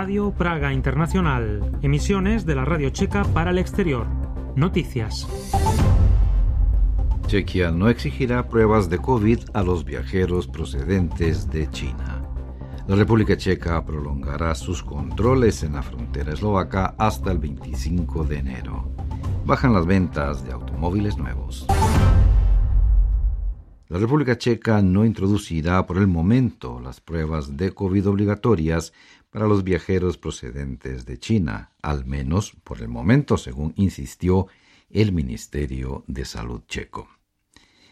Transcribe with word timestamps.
Radio 0.00 0.30
Praga 0.30 0.72
Internacional. 0.72 1.78
Emisiones 1.82 2.46
de 2.46 2.54
la 2.54 2.64
Radio 2.64 2.88
Checa 2.88 3.22
para 3.22 3.50
el 3.50 3.58
exterior. 3.58 4.06
Noticias. 4.56 5.28
Chequia 7.26 7.70
no 7.70 7.90
exigirá 7.90 8.48
pruebas 8.48 8.88
de 8.88 8.96
COVID 8.96 9.40
a 9.52 9.62
los 9.62 9.84
viajeros 9.84 10.48
procedentes 10.48 11.50
de 11.50 11.68
China. 11.68 12.22
La 12.88 12.96
República 12.96 13.36
Checa 13.36 13.84
prolongará 13.84 14.54
sus 14.54 14.82
controles 14.82 15.62
en 15.64 15.74
la 15.74 15.82
frontera 15.82 16.32
eslovaca 16.32 16.94
hasta 16.96 17.30
el 17.30 17.36
25 17.36 18.24
de 18.24 18.38
enero. 18.38 18.90
Bajan 19.44 19.74
las 19.74 19.84
ventas 19.84 20.46
de 20.46 20.52
automóviles 20.52 21.18
nuevos. 21.18 21.66
La 23.90 23.98
República 23.98 24.38
Checa 24.38 24.80
no 24.82 25.04
introducirá 25.04 25.84
por 25.84 25.98
el 25.98 26.06
momento 26.06 26.78
las 26.78 27.00
pruebas 27.00 27.56
de 27.56 27.72
COVID 27.72 28.08
obligatorias 28.08 28.92
para 29.30 29.46
los 29.46 29.64
viajeros 29.64 30.18
procedentes 30.18 31.06
de 31.06 31.18
China, 31.18 31.70
al 31.82 32.04
menos 32.04 32.52
por 32.64 32.82
el 32.82 32.88
momento, 32.88 33.36
según 33.36 33.72
insistió 33.76 34.48
el 34.90 35.12
Ministerio 35.12 36.04
de 36.08 36.24
Salud 36.24 36.62
checo. 36.66 37.08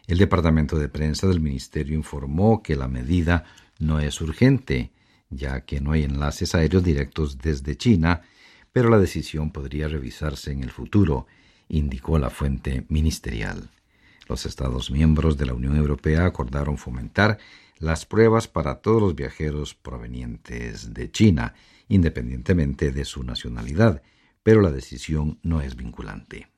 El 0.06 0.18
departamento 0.18 0.78
de 0.78 0.88
prensa 0.88 1.28
del 1.28 1.40
ministerio 1.40 1.94
informó 1.94 2.62
que 2.62 2.76
la 2.76 2.88
medida 2.88 3.44
no 3.78 4.00
es 4.00 4.20
urgente, 4.20 4.90
ya 5.30 5.60
que 5.60 5.80
no 5.80 5.92
hay 5.92 6.04
enlaces 6.04 6.54
aéreos 6.54 6.82
directos 6.82 7.38
desde 7.38 7.76
China, 7.76 8.22
pero 8.72 8.88
la 8.88 8.98
decisión 8.98 9.52
podría 9.52 9.86
revisarse 9.86 10.50
en 10.50 10.62
el 10.62 10.70
futuro, 10.70 11.26
indicó 11.68 12.18
la 12.18 12.30
fuente 12.30 12.86
ministerial. 12.88 13.70
Los 14.28 14.44
Estados 14.46 14.90
miembros 14.90 15.36
de 15.36 15.46
la 15.46 15.54
Unión 15.54 15.76
Europea 15.76 16.26
acordaron 16.26 16.78
fomentar 16.78 17.38
las 17.78 18.06
pruebas 18.06 18.48
para 18.48 18.80
todos 18.80 19.00
los 19.00 19.14
viajeros 19.14 19.74
provenientes 19.74 20.94
de 20.94 21.10
China, 21.10 21.54
independientemente 21.88 22.90
de 22.90 23.04
su 23.04 23.22
nacionalidad, 23.22 24.02
pero 24.42 24.60
la 24.60 24.70
decisión 24.70 25.38
no 25.42 25.60
es 25.60 25.76
vinculante. 25.76 26.48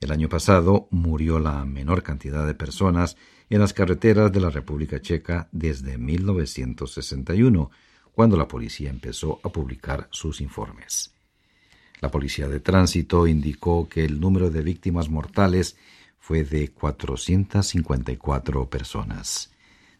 El 0.00 0.12
año 0.12 0.28
pasado 0.28 0.88
murió 0.90 1.38
la 1.38 1.64
menor 1.64 2.02
cantidad 2.02 2.46
de 2.46 2.54
personas 2.54 3.16
en 3.48 3.60
las 3.60 3.72
carreteras 3.72 4.32
de 4.32 4.40
la 4.40 4.50
República 4.50 5.00
Checa 5.00 5.48
desde 5.52 5.96
1961, 5.96 7.70
cuando 8.12 8.36
la 8.36 8.46
policía 8.46 8.90
empezó 8.90 9.40
a 9.42 9.48
publicar 9.48 10.08
sus 10.10 10.40
informes. 10.40 11.12
La 12.00 12.10
policía 12.10 12.48
de 12.48 12.60
tránsito 12.60 13.26
indicó 13.26 13.88
que 13.88 14.04
el 14.04 14.20
número 14.20 14.50
de 14.50 14.62
víctimas 14.62 15.08
mortales 15.08 15.76
fue 16.18 16.44
de 16.44 16.68
454 16.68 18.68
personas, 18.68 19.53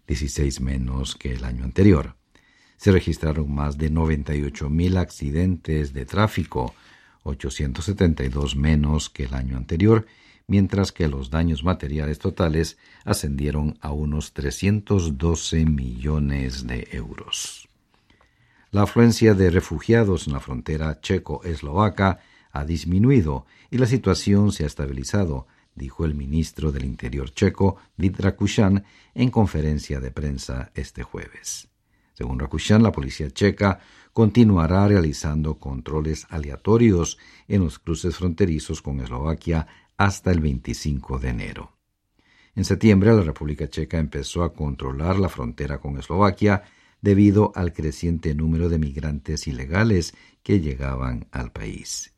16 0.06 0.60
menos 0.60 1.14
que 1.14 1.33
el 1.33 1.44
año 1.44 1.64
anterior. 1.64 2.16
Se 2.77 2.92
registraron 2.92 3.55
más 3.55 3.78
de 3.78 3.91
98.000 3.91 4.98
accidentes 4.98 5.92
de 5.92 6.05
tráfico, 6.05 6.74
872 7.22 8.56
menos 8.56 9.08
que 9.08 9.25
el 9.25 9.34
año 9.34 9.56
anterior, 9.56 10.06
mientras 10.47 10.92
que 10.92 11.08
los 11.08 11.30
daños 11.30 11.64
materiales 11.64 12.19
totales 12.19 12.77
ascendieron 13.05 13.78
a 13.80 13.92
unos 13.92 14.32
312 14.34 15.64
millones 15.64 16.66
de 16.66 16.88
euros. 16.92 17.69
La 18.70 18.82
afluencia 18.82 19.34
de 19.34 19.50
refugiados 19.50 20.27
en 20.27 20.32
la 20.32 20.41
frontera 20.41 21.00
checo-eslovaca 21.00 22.19
ha 22.50 22.64
disminuido 22.64 23.47
y 23.70 23.78
la 23.78 23.86
situación 23.86 24.52
se 24.52 24.64
ha 24.64 24.66
estabilizado, 24.66 25.47
dijo 25.75 26.05
el 26.05 26.14
ministro 26.14 26.72
del 26.72 26.84
Interior 26.84 27.33
checo, 27.33 27.77
Vít 27.97 28.20
Rakušan, 28.20 28.84
en 29.14 29.30
conferencia 29.30 30.00
de 30.00 30.11
prensa 30.11 30.70
este 30.75 31.03
jueves. 31.03 31.69
Según 32.14 32.39
Rakušan, 32.39 32.83
la 32.83 32.92
policía 32.92 33.31
checa 33.31 33.81
continuará 34.12 34.87
realizando 34.87 35.59
controles 35.59 36.26
aleatorios 36.31 37.19
en 37.49 37.65
los 37.65 37.78
cruces 37.78 38.16
fronterizos 38.16 38.81
con 38.81 39.00
Eslovaquia 39.00 39.66
hasta 39.97 40.31
el 40.31 40.41
25 40.41 41.19
de 41.19 41.28
enero. 41.28 41.72
En 42.54 42.65
septiembre, 42.65 43.12
la 43.12 43.22
República 43.22 43.69
Checa 43.69 43.99
empezó 43.99 44.44
a 44.44 44.54
controlar 44.54 45.19
la 45.19 45.28
frontera 45.28 45.78
con 45.78 45.99
Eslovaquia 45.99 46.62
debido 47.00 47.53
al 47.54 47.72
creciente 47.72 48.34
número 48.34 48.69
de 48.69 48.78
migrantes 48.78 49.49
ilegales 49.49 50.15
que 50.43 50.60
llegaban 50.60 51.26
al 51.32 51.50
país. 51.50 52.13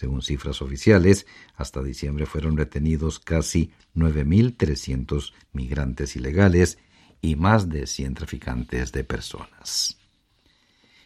Según 0.00 0.22
cifras 0.22 0.62
oficiales, 0.62 1.26
hasta 1.56 1.82
diciembre 1.82 2.24
fueron 2.24 2.56
retenidos 2.56 3.18
casi 3.18 3.70
9.300 3.94 5.34
migrantes 5.52 6.16
ilegales 6.16 6.78
y 7.20 7.36
más 7.36 7.68
de 7.68 7.86
100 7.86 8.14
traficantes 8.14 8.92
de 8.92 9.04
personas. 9.04 9.98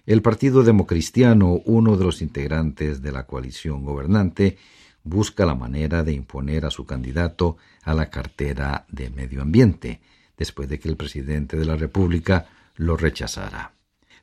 El 0.06 0.22
Partido 0.22 0.62
Democristiano, 0.62 1.55
uno 1.65 1.97
de 1.97 2.05
los 2.05 2.22
integrantes 2.22 3.03
de 3.03 3.10
la 3.10 3.27
coalición 3.27 3.84
gobernante, 3.84 4.59
busca 5.03 5.44
la 5.44 5.56
manera 5.56 6.05
de 6.05 6.12
imponer 6.12 6.65
a 6.65 6.71
su 6.71 6.87
candidato 6.87 7.56
a 7.82 7.94
la 7.94 8.11
cartera 8.11 8.87
de 8.88 9.11
Medio 9.11 9.43
Ambiente, 9.43 10.03
después 10.38 10.69
de 10.69 10.78
que 10.78 10.88
el 10.88 10.97
presidente 10.97 11.56
de 11.56 11.65
la 11.65 11.75
República 11.75 12.47
lo 12.76 12.97
rechazara. 12.97 13.75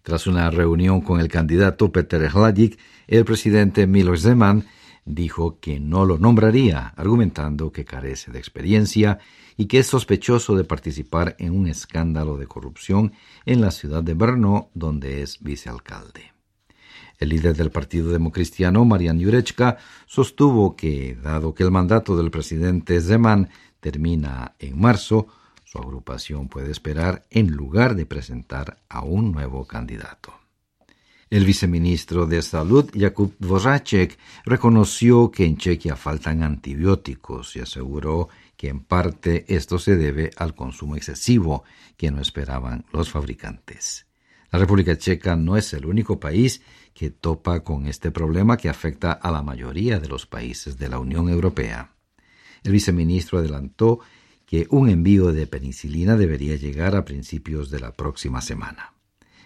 Tras 0.03 0.25
una 0.25 0.50
reunión 0.50 1.01
con 1.01 1.19
el 1.19 1.28
candidato 1.28 1.91
Peter 1.91 2.22
Hlajic, 2.34 2.79
el 3.07 3.23
presidente 3.23 3.85
Miloš 3.85 4.22
Zeman 4.22 4.66
dijo 5.06 5.59
que 5.59 5.79
no 5.79 6.06
lo 6.06 6.17
nombraría, 6.17 6.94
argumentando 6.95 7.72
que 7.72 7.85
carece 7.85 8.31
de 8.31 8.39
experiencia 8.39 9.19
y 9.57 9.66
que 9.66 9.79
es 9.79 9.88
sospechoso 9.88 10.56
de 10.56 10.63
participar 10.63 11.35
en 11.39 11.53
un 11.53 11.67
escándalo 11.67 12.38
de 12.38 12.47
corrupción 12.47 13.13
en 13.45 13.62
la 13.62 13.72
ciudad 13.72 14.03
de 14.03 14.13
Brno, 14.13 14.69
donde 14.73 15.22
es 15.22 15.39
vicealcalde. 15.41 16.31
El 17.19 17.29
líder 17.29 17.56
del 17.56 17.69
Partido 17.69 18.12
Democristiano, 18.12 18.83
Marian 18.83 19.22
Jurečka, 19.22 19.78
sostuvo 20.07 20.75
que, 20.75 21.16
dado 21.22 21.53
que 21.53 21.63
el 21.63 21.69
mandato 21.69 22.18
del 22.18 22.31
presidente 22.31 23.00
Zeman 23.00 23.50
termina 23.79 24.56
en 24.57 24.79
marzo, 24.79 25.28
su 25.71 25.77
agrupación 25.77 26.49
puede 26.49 26.69
esperar 26.69 27.23
en 27.29 27.51
lugar 27.51 27.95
de 27.95 28.05
presentar 28.05 28.81
a 28.89 29.05
un 29.05 29.31
nuevo 29.31 29.65
candidato. 29.65 30.33
El 31.29 31.45
viceministro 31.45 32.25
de 32.25 32.41
Salud, 32.41 32.91
Jakub 32.93 33.33
Dvořáček, 33.39 34.17
reconoció 34.43 35.31
que 35.31 35.45
en 35.45 35.55
Chequia 35.55 35.95
faltan 35.95 36.43
antibióticos 36.43 37.55
y 37.55 37.61
aseguró 37.61 38.27
que 38.57 38.67
en 38.67 38.81
parte 38.81 39.45
esto 39.47 39.79
se 39.79 39.95
debe 39.95 40.31
al 40.35 40.55
consumo 40.55 40.97
excesivo 40.97 41.63
que 41.95 42.11
no 42.11 42.19
esperaban 42.19 42.83
los 42.91 43.09
fabricantes. 43.09 44.07
La 44.51 44.59
República 44.59 44.97
Checa 44.97 45.38
no 45.38 45.55
es 45.55 45.71
el 45.71 45.85
único 45.85 46.19
país 46.19 46.61
que 46.93 47.11
topa 47.11 47.61
con 47.63 47.88
este 47.88 48.11
problema 48.11 48.57
que 48.57 48.67
afecta 48.67 49.13
a 49.13 49.31
la 49.31 49.41
mayoría 49.41 50.01
de 50.01 50.09
los 50.09 50.25
países 50.25 50.77
de 50.77 50.89
la 50.89 50.99
Unión 50.99 51.29
Europea. 51.29 51.93
El 52.61 52.73
viceministro 52.73 53.39
adelantó 53.39 54.01
que 54.51 54.67
un 54.69 54.89
envío 54.89 55.31
de 55.31 55.47
penicilina 55.47 56.17
debería 56.17 56.57
llegar 56.57 56.97
a 56.97 57.06
principios 57.06 57.72
de 57.72 57.79
la 57.79 57.94
próxima 57.94 58.41
semana. 58.41 58.94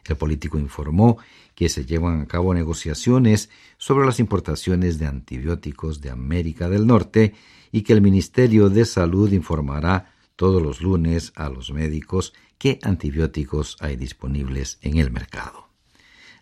El 0.04 0.16
político 0.16 0.58
informó 0.58 1.20
que 1.54 1.70
se 1.70 1.86
llevan 1.86 2.22
a 2.22 2.26
cabo 2.26 2.56
negociaciones 2.56 3.52
sobre 3.78 4.08
las 4.08 4.20
importaciones 4.20 4.98
de 4.98 5.06
antibióticos 5.06 6.02
de 6.02 6.10
América 6.10 6.70
del 6.70 6.88
Norte 6.88 7.36
y 7.72 7.84
que 7.84 7.94
el 7.94 8.02
Ministerio 8.02 8.70
de 8.70 8.84
Salud 8.84 9.32
informará 9.32 10.12
todos 10.36 10.60
los 10.60 10.82
lunes 10.82 11.34
a 11.36 11.50
los 11.50 11.72
médicos 11.72 12.34
qué 12.58 12.80
antibióticos 12.82 13.78
hay 13.82 13.98
disponibles 13.98 14.80
en 14.82 14.98
el 14.98 15.12
mercado. 15.12 15.70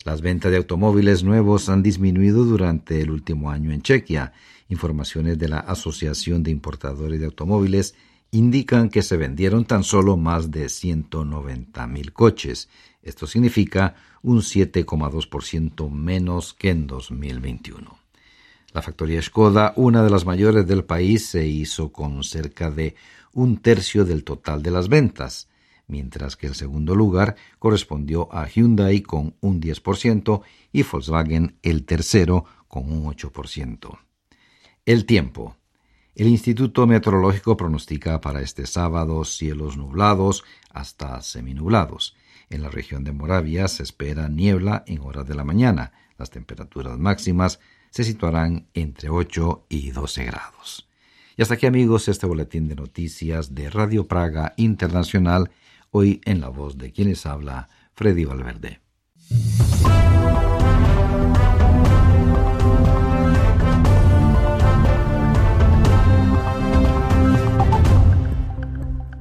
Las 0.05 0.21
ventas 0.21 0.51
de 0.51 0.57
automóviles 0.57 1.25
nuevos 1.25 1.67
han 1.67 1.83
disminuido 1.83 2.45
durante 2.45 3.01
el 3.01 3.11
último 3.11 3.51
año 3.51 3.73
en 3.73 3.81
Chequia. 3.81 4.31
Informaciones 4.69 5.37
de 5.37 5.49
la 5.49 5.59
Asociación 5.59 6.43
de 6.43 6.51
Importadores 6.51 7.19
de 7.19 7.25
Automóviles 7.25 7.93
indican 8.33 8.89
que 8.89 9.03
se 9.03 9.15
vendieron 9.15 9.63
tan 9.63 9.83
solo 9.83 10.17
más 10.17 10.49
de 10.49 10.67
190 10.67 11.85
mil 11.85 12.13
coches. 12.13 12.67
Esto 13.03 13.27
significa 13.27 13.95
un 14.23 14.39
7,2% 14.39 15.91
menos 15.91 16.55
que 16.55 16.71
en 16.71 16.87
2021. 16.87 17.95
La 18.73 18.81
factoría 18.81 19.21
Skoda, 19.21 19.73
una 19.75 20.03
de 20.03 20.09
las 20.09 20.25
mayores 20.25 20.65
del 20.65 20.83
país, 20.83 21.27
se 21.27 21.45
hizo 21.45 21.91
con 21.91 22.23
cerca 22.23 22.71
de 22.71 22.95
un 23.33 23.57
tercio 23.57 24.03
del 24.03 24.23
total 24.23 24.63
de 24.63 24.71
las 24.71 24.89
ventas, 24.89 25.47
mientras 25.85 26.35
que 26.35 26.47
el 26.47 26.55
segundo 26.55 26.95
lugar 26.95 27.35
correspondió 27.59 28.33
a 28.33 28.47
Hyundai 28.47 29.03
con 29.03 29.35
un 29.41 29.61
10% 29.61 30.41
y 30.71 30.81
Volkswagen 30.81 31.59
el 31.61 31.85
tercero 31.85 32.45
con 32.67 32.91
un 32.91 33.05
8%. 33.13 33.99
El 34.85 35.05
tiempo. 35.05 35.55
El 36.15 36.27
Instituto 36.27 36.85
Meteorológico 36.85 37.57
pronostica 37.57 38.21
para 38.21 38.41
este 38.41 38.67
sábado 38.67 39.25
cielos 39.25 39.77
nublados 39.77 40.43
hasta 40.69 41.19
seminublados. 41.23 42.15
En 42.51 42.61
la 42.61 42.69
región 42.69 43.03
de 43.03 43.13
Moravia 43.13 43.67
se 43.67 43.81
espera 43.81 44.29
niebla 44.29 44.83
en 44.85 45.01
horas 45.01 45.27
de 45.27 45.33
la 45.33 45.43
mañana. 45.43 45.91
Las 46.19 46.29
temperaturas 46.29 46.99
máximas 46.99 47.59
se 47.89 48.03
situarán 48.03 48.67
entre 48.75 49.09
8 49.09 49.65
y 49.69 49.89
12 49.89 50.25
grados. 50.25 50.87
Y 51.35 51.41
hasta 51.41 51.55
aquí 51.55 51.65
amigos 51.65 52.07
este 52.07 52.27
boletín 52.27 52.67
de 52.67 52.75
noticias 52.75 53.55
de 53.55 53.71
Radio 53.71 54.07
Praga 54.07 54.53
Internacional, 54.55 55.49
hoy 55.89 56.21
en 56.25 56.41
la 56.41 56.49
voz 56.49 56.77
de 56.77 56.91
quienes 56.91 57.25
habla 57.25 57.69
Freddy 57.95 58.25
Valverde. 58.25 58.81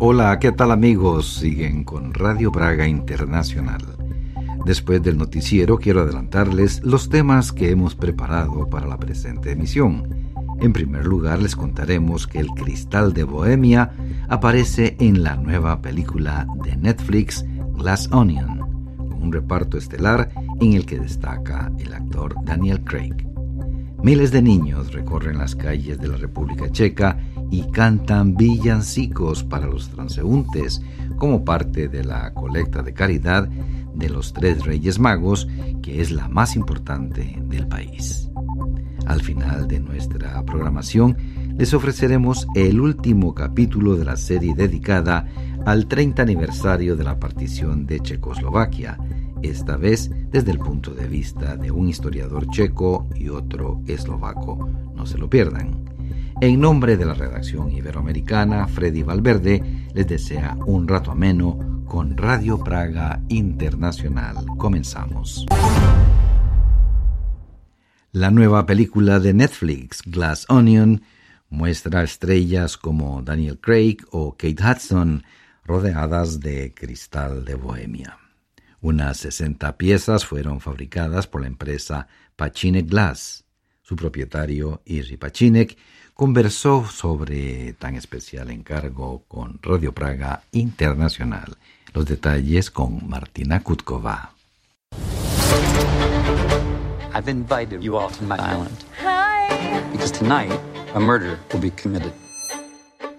Hola, 0.05 0.41
¿qué 0.41 0.51
tal 0.51 0.73
amigos? 0.73 1.33
Siguen 1.33 1.85
con 1.85 2.13
Radio 2.13 2.51
Braga 2.51 2.89
Internacional. 2.89 3.83
Después 4.67 5.01
del 5.01 5.17
noticiero 5.17 5.79
quiero 5.79 6.01
adelantarles 6.01 6.83
los 6.83 7.09
temas 7.09 7.53
que 7.53 7.71
hemos 7.71 7.95
preparado 7.95 8.69
para 8.69 8.89
la 8.89 8.99
presente 8.99 9.53
emisión. 9.53 10.35
En 10.59 10.73
primer 10.73 11.07
lugar 11.07 11.41
les 11.41 11.55
contaremos 11.55 12.27
que 12.27 12.41
el 12.41 12.49
Cristal 12.49 13.13
de 13.13 13.23
Bohemia 13.23 13.93
aparece 14.29 14.97
en 14.99 15.23
la 15.23 15.37
nueva 15.37 15.81
película 15.81 16.49
de 16.65 16.77
Netflix 16.77 17.45
Glass 17.77 18.09
Onion, 18.11 18.59
con 18.97 19.23
un 19.23 19.33
reparto 19.33 19.79
estelar 19.79 20.31
en 20.61 20.73
el 20.73 20.85
que 20.85 20.99
destaca 20.99 21.71
el 21.79 21.95
actor 21.95 22.35
Daniel 22.45 22.83
Craig. 22.83 23.15
Miles 24.03 24.33
de 24.33 24.43
niños 24.43 24.93
recorren 24.93 25.39
las 25.39 25.55
calles 25.55 26.01
de 26.01 26.09
la 26.09 26.17
República 26.17 26.69
Checa 26.73 27.19
y 27.53 27.71
cantan 27.71 28.35
villancicos 28.35 29.45
para 29.45 29.67
los 29.67 29.91
transeúntes 29.91 30.81
como 31.19 31.45
parte 31.45 31.87
de 31.87 32.03
la 32.03 32.33
colecta 32.33 32.83
de 32.83 32.95
caridad 32.95 33.47
de 33.95 34.09
los 34.09 34.33
tres 34.33 34.65
Reyes 34.65 34.99
Magos, 34.99 35.47
que 35.83 36.01
es 36.01 36.11
la 36.11 36.29
más 36.29 36.57
importante 36.57 37.39
del 37.45 37.69
país. 37.69 38.31
Al 39.05 39.21
final 39.21 39.69
de 39.69 39.81
nuestra 39.81 40.43
programación 40.45 41.15
les 41.59 41.75
ofreceremos 41.75 42.47
el 42.55 42.81
último 42.81 43.35
capítulo 43.35 43.97
de 43.97 44.07
la 44.07 44.17
serie 44.17 44.55
dedicada 44.55 45.27
al 45.67 45.87
30 45.87 46.23
aniversario 46.23 46.97
de 46.97 47.05
la 47.05 47.21
partición 47.21 47.85
de 47.85 48.01
Checoslovaquia, 48.01 48.97
esta 49.43 49.77
vez 49.77 50.11
desde 50.31 50.53
el 50.53 50.59
punto 50.59 50.95
de 50.95 51.07
vista 51.07 51.57
de 51.57 51.71
un 51.71 51.87
historiador 51.87 52.49
checo 52.49 53.09
y 53.15 53.29
otro 53.29 53.83
eslovaco. 53.87 54.71
No 54.97 55.05
se 55.05 55.19
lo 55.19 55.29
pierdan. 55.29 55.92
En 56.43 56.61
nombre 56.61 56.97
de 56.97 57.05
la 57.05 57.15
redacción 57.15 57.71
iberoamericana, 57.71 58.67
Freddy 58.67 59.05
Valverde 59.05 59.63
les 59.95 60.09
desea 60.09 60.59
un 60.67 60.89
rato 60.89 61.13
ameno 61.13 61.85
con 61.87 62.17
Radio 62.17 62.59
Praga 62.59 63.23
Internacional. 63.29 64.45
Comenzamos. 64.59 65.47
La 68.11 68.33
nueva 68.33 68.67
película 68.67 69.21
de 69.21 69.35
Netflix, 69.35 70.03
Glass 70.05 70.47
Onion, 70.49 71.03
muestra 71.49 72.03
estrellas 72.03 72.77
como 72.77 73.23
Daniel 73.23 73.61
Craig 73.61 73.99
o 74.11 74.37
Kate 74.37 74.57
Hudson 74.65 75.23
rodeadas 75.65 76.41
de 76.41 76.75
cristal 76.75 77.45
de 77.45 77.55
Bohemia. 77.55 78.19
Unas 78.81 79.19
60 79.19 79.79
piezas 79.79 80.27
fueron 80.27 80.61
fabricadas 80.61 81.29
por 81.29 81.43
la 81.43 81.47
empresa 81.47 82.09
Pachinek 82.35 82.89
Glass. 82.89 83.45
Su 83.83 83.95
propietario, 83.95 84.83
Iri 84.87 85.17
Pachinek, 85.17 85.77
conversó 86.23 86.85
sobre 86.85 87.73
tan 87.73 87.97
especial 87.97 88.53
encargo 88.53 89.25
con 89.27 89.59
Radio 89.61 89.93
Praga 89.93 90.45
Internacional. 90.53 91.57
Los 91.95 92.07
detalles 92.07 92.71
con 92.71 93.09
Martina 93.09 93.59
Kutkova. 93.59 94.31
I've 97.13 97.29
invited 97.29 97.81
you 97.81 97.99
all 97.99 98.09
to 98.09 98.23
my 98.23 98.37
island. 98.37 98.71
Hi. 99.01 99.49
Because 99.91 100.17
tonight, 100.17 100.53
a 100.95 101.01
murder 101.01 101.41
will 101.53 101.61
be 101.61 101.73
committed. 101.73 102.13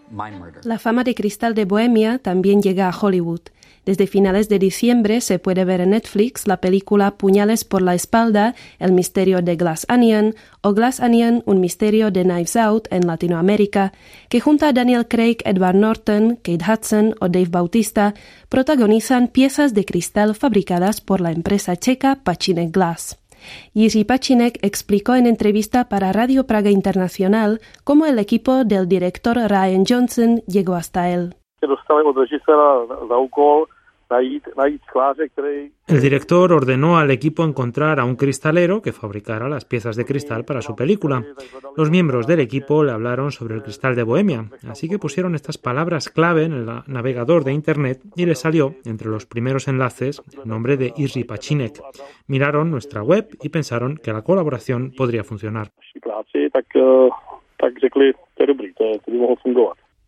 My 0.10 0.32
murder. 0.32 0.62
La 0.64 0.80
fama 0.80 1.04
de 1.04 1.14
Cristal 1.14 1.56
de 1.56 1.66
Bohemia 1.66 2.20
también 2.20 2.62
llega 2.62 2.88
a 2.88 2.94
Hollywood. 2.98 3.42
Desde 3.86 4.08
finales 4.08 4.48
de 4.48 4.60
diciembre 4.60 5.20
se 5.20 5.40
puede 5.40 5.66
ver 5.66 5.82
en 5.82 5.90
Netflix 5.90 6.48
la 6.48 6.62
película 6.62 7.18
Puñales 7.18 7.66
por 7.66 7.82
la 7.82 7.96
espalda, 7.96 8.56
El 8.80 8.94
misterio 8.94 9.42
de 9.42 9.58
Glass 9.58 9.86
Onion 9.90 10.36
o 10.62 10.74
Glass 10.74 11.02
Onion, 11.02 11.44
un 11.46 11.60
misterio 11.60 12.10
de 12.10 12.24
Knives 12.24 12.56
Out 12.56 12.88
en 12.92 13.06
Latinoamérica, 13.06 13.92
que 14.30 14.40
junto 14.40 14.66
a 14.66 14.74
Daniel 14.74 15.08
Craig, 15.08 15.38
Edward 15.44 15.76
Norton, 15.76 16.38
Kate 16.42 16.64
Hudson 16.66 17.16
o 17.20 17.28
Dave 17.28 17.50
Bautista 17.50 18.14
protagonizan 18.48 19.28
piezas 19.28 19.74
de 19.74 19.84
cristal 19.84 20.34
fabricadas 20.34 21.02
por 21.02 21.20
la 21.20 21.32
empresa 21.32 21.76
checa 21.76 22.24
Pachinek 22.24 22.72
Glass. 22.72 23.18
Jiří 23.74 24.06
Pachinek 24.06 24.60
explicó 24.62 25.16
en 25.16 25.28
entrevista 25.28 25.90
para 25.90 26.14
Radio 26.14 26.48
Praga 26.48 26.70
Internacional 26.70 27.60
cómo 27.84 28.06
el 28.06 28.18
equipo 28.18 28.64
del 28.64 28.88
director 28.88 29.36
Ryan 29.36 29.84
Johnson 29.86 30.42
llegó 30.48 30.76
hasta 30.76 31.10
él. 31.10 31.36
El 35.88 36.01
director 36.01 36.54
ordenó 36.54 36.98
al 36.98 37.12
equipo 37.12 37.44
encontrar 37.44 38.00
a 38.00 38.06
un 38.06 38.15
cristalero 38.15 38.81
que 38.81 38.92
fabricara 38.92 39.50
las 39.50 39.65
piezas 39.65 39.95
de 39.95 40.06
cristal 40.06 40.45
para 40.45 40.62
su 40.62 40.75
película. 40.75 41.24
Los 41.75 41.89
miembros 41.89 42.27
del 42.27 42.39
equipo 42.39 42.83
le 42.83 42.92
hablaron 42.92 43.31
sobre 43.31 43.56
el 43.56 43.63
cristal 43.63 43.95
de 43.95 44.04
Bohemia, 44.04 44.50
así 44.68 44.88
que 44.88 45.00
pusieron 45.00 45.36
estas 45.36 45.57
palabras 45.57 46.10
clave 46.10 46.44
en 46.44 46.54
el 46.54 46.65
navegador 46.88 47.44
de 47.44 47.54
Internet 47.54 48.01
y 48.15 48.25
le 48.25 48.36
salió, 48.36 48.75
entre 48.86 49.10
los 49.10 49.25
primeros 49.25 49.68
enlaces, 49.68 50.21
el 50.42 50.48
nombre 50.48 50.77
de 50.77 50.94
Irri 50.95 51.24
Pachinek. 51.24 51.81
Miraron 52.27 52.71
nuestra 52.71 53.01
web 53.01 53.30
y 53.42 53.50
pensaron 53.50 53.98
que 53.98 54.13
la 54.13 54.21
colaboración 54.21 54.92
podría 54.95 55.24
funcionar. 55.24 55.71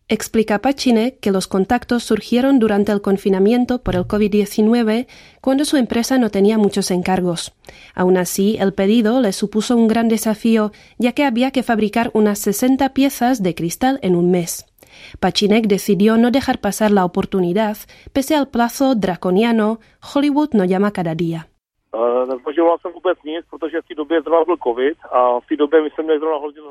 Explica 0.08 0.60
Pachine 0.60 1.16
que 1.20 1.32
los 1.32 1.48
contactos 1.48 2.04
surgieron 2.04 2.60
durante 2.60 2.92
el 2.92 3.00
confinamiento 3.00 3.82
por 3.82 3.96
el 3.96 4.04
COVID-19 4.04 5.08
cuando 5.40 5.64
su 5.64 5.76
empresa 5.78 6.16
no 6.16 6.30
tenía 6.30 6.58
muchos 6.58 6.92
encargos. 6.92 7.54
Aún 7.92 8.16
así, 8.16 8.56
el 8.60 8.72
pedido 8.72 9.20
le 9.20 9.32
supuso 9.32 9.76
un 9.76 9.88
gran 9.88 10.06
desafío 10.06 10.70
ya 10.96 11.10
que 11.10 11.24
había 11.24 11.50
que 11.50 11.64
fabricar 11.64 12.12
unas 12.14 12.38
60 12.38 12.94
piezas 12.94 13.42
de 13.42 13.56
cristal 13.56 13.98
en 14.02 14.14
un 14.14 14.30
mes. 14.30 14.66
Pachinek 15.18 15.66
decidió 15.66 16.16
no 16.18 16.30
dejar 16.30 16.60
pasar 16.60 16.92
la 16.92 17.04
oportunidad, 17.04 17.76
pese 18.12 18.36
al 18.36 18.48
plazo 18.48 18.94
draconiano, 18.94 19.80
Hollywood 20.14 20.50
no 20.52 20.64
llama 20.64 20.92
cada 20.92 21.16
día. 21.16 21.48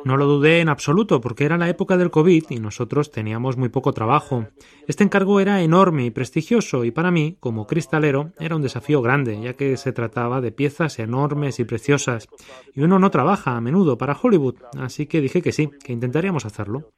No 0.06 0.18
lo 0.18 0.26
dudé 0.26 0.62
en 0.62 0.70
absoluto 0.70 1.20
porque 1.20 1.46
era 1.46 1.58
la 1.58 1.70
época 1.70 1.98
del 1.98 2.12
COVID 2.12 2.46
y 2.50 2.60
nosotros 2.60 3.12
teníamos 3.12 3.58
muy 3.58 3.70
poco 3.70 3.92
trabajo. 3.92 4.46
Este 4.88 5.04
encargo 5.04 5.40
era 5.40 5.62
enorme 5.62 6.06
y 6.06 6.12
prestigioso 6.12 6.86
y 6.86 6.92
para 6.92 7.12
mí, 7.12 7.38
como 7.40 7.66
cristalero, 7.66 8.32
era 8.40 8.56
un 8.56 8.62
desafío 8.62 9.02
grande, 9.02 9.40
ya 9.42 9.54
que 9.54 9.78
se 9.78 9.94
trataba 9.94 10.42
de 10.42 10.52
piezas 10.52 11.00
enormes 11.00 11.60
y 11.60 11.66
preciosas. 11.66 12.28
Y 12.74 12.84
uno 12.84 13.00
no 13.00 13.10
trabaja 13.10 13.58
a 13.58 13.62
menudo 13.62 13.98
para 13.98 14.16
Hollywood, 14.22 14.56
así 14.80 15.08
que 15.08 15.22
dije 15.22 15.42
que 15.42 15.52
sí, 15.52 15.70
que 15.84 15.94
intentaríamos 15.94 16.46
hacerlo. 16.46 16.92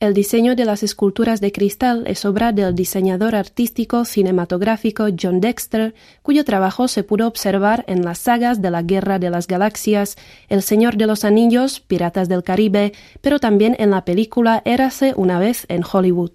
El 0.00 0.14
diseño 0.14 0.56
de 0.56 0.64
las 0.64 0.82
esculturas 0.82 1.42
de 1.42 1.52
cristal 1.52 2.04
es 2.06 2.24
obra 2.24 2.52
del 2.52 2.74
diseñador 2.74 3.34
artístico 3.34 4.06
cinematográfico 4.06 5.08
John 5.20 5.42
Dexter, 5.42 5.94
cuyo 6.22 6.42
trabajo 6.42 6.88
se 6.88 7.04
pudo 7.04 7.26
observar 7.26 7.84
en 7.86 8.02
las 8.02 8.16
sagas 8.16 8.62
de 8.62 8.70
la 8.70 8.80
Guerra 8.80 9.18
de 9.18 9.28
las 9.28 9.46
Galaxias, 9.46 10.16
El 10.48 10.62
Señor 10.62 10.96
de 10.96 11.06
los 11.06 11.26
Anillos, 11.26 11.80
Piratas 11.80 12.30
del 12.30 12.42
Caribe, 12.42 12.94
pero 13.20 13.40
también 13.40 13.76
en 13.78 13.90
la 13.90 14.06
película 14.06 14.62
Érase 14.64 15.12
una 15.18 15.38
vez 15.38 15.66
en 15.68 15.84
Hollywood. 15.84 16.32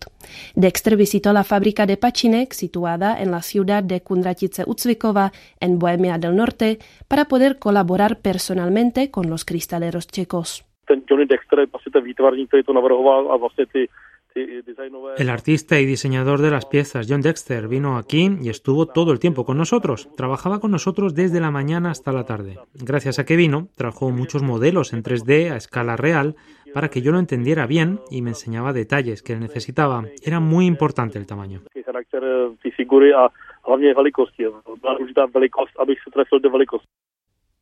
Dexter 0.54 0.96
visitó 0.96 1.34
la 1.34 1.44
fábrica 1.44 1.88
de 1.88 1.98
Pachinek, 1.98 2.54
situada 2.54 3.20
en 3.20 3.32
la 3.32 3.42
ciudad 3.42 3.82
de 3.82 4.00
Kundratice 4.04 4.64
Ucvikova, 4.68 5.34
en 5.60 5.80
Bohemia 5.80 6.20
del 6.20 6.36
Norte, 6.36 6.78
para 7.08 7.26
poder 7.26 7.58
colaborar 7.58 8.20
personalmente 8.20 9.10
con 9.10 9.28
los 9.28 9.44
cristaleros 9.44 10.06
checos. 10.06 10.66
El 15.18 15.30
artista 15.30 15.80
y 15.80 15.86
diseñador 15.86 16.42
de 16.42 16.52
las 16.52 16.66
piezas, 16.66 17.08
John 17.10 17.22
Dexter, 17.22 17.70
vino 17.70 17.98
aquí 17.98 18.30
y 18.42 18.50
estuvo 18.50 18.86
todo 18.86 19.14
el 19.14 19.20
tiempo 19.20 19.46
con 19.46 19.58
nosotros. 19.58 20.10
Trabajaba 20.18 20.60
con 20.60 20.72
nosotros 20.72 21.16
desde 21.16 21.40
la 21.40 21.52
mañana 21.52 21.92
hasta 21.92 22.12
la 22.12 22.26
tarde. 22.26 22.60
Gracias 22.74 23.18
a 23.18 23.26
que 23.26 23.38
vino, 23.38 23.70
trajo 23.78 24.12
muchos 24.12 24.44
modelos 24.44 24.92
en 24.92 25.04
3D 25.04 25.52
a 25.52 25.56
escala 25.56 25.96
real 25.96 26.36
para 26.74 26.90
que 26.90 27.02
yo 27.02 27.14
lo 27.14 27.20
entendiera 27.20 27.66
bien 27.66 28.02
y 28.12 28.22
me 28.22 28.32
enseñaba 28.32 28.74
detalles 28.74 29.24
que 29.24 29.38
necesitaba. 29.38 30.04
Era 30.22 30.42
muy 30.42 30.66
importante 30.66 31.18
el 31.18 31.26
tamaño. 31.26 31.62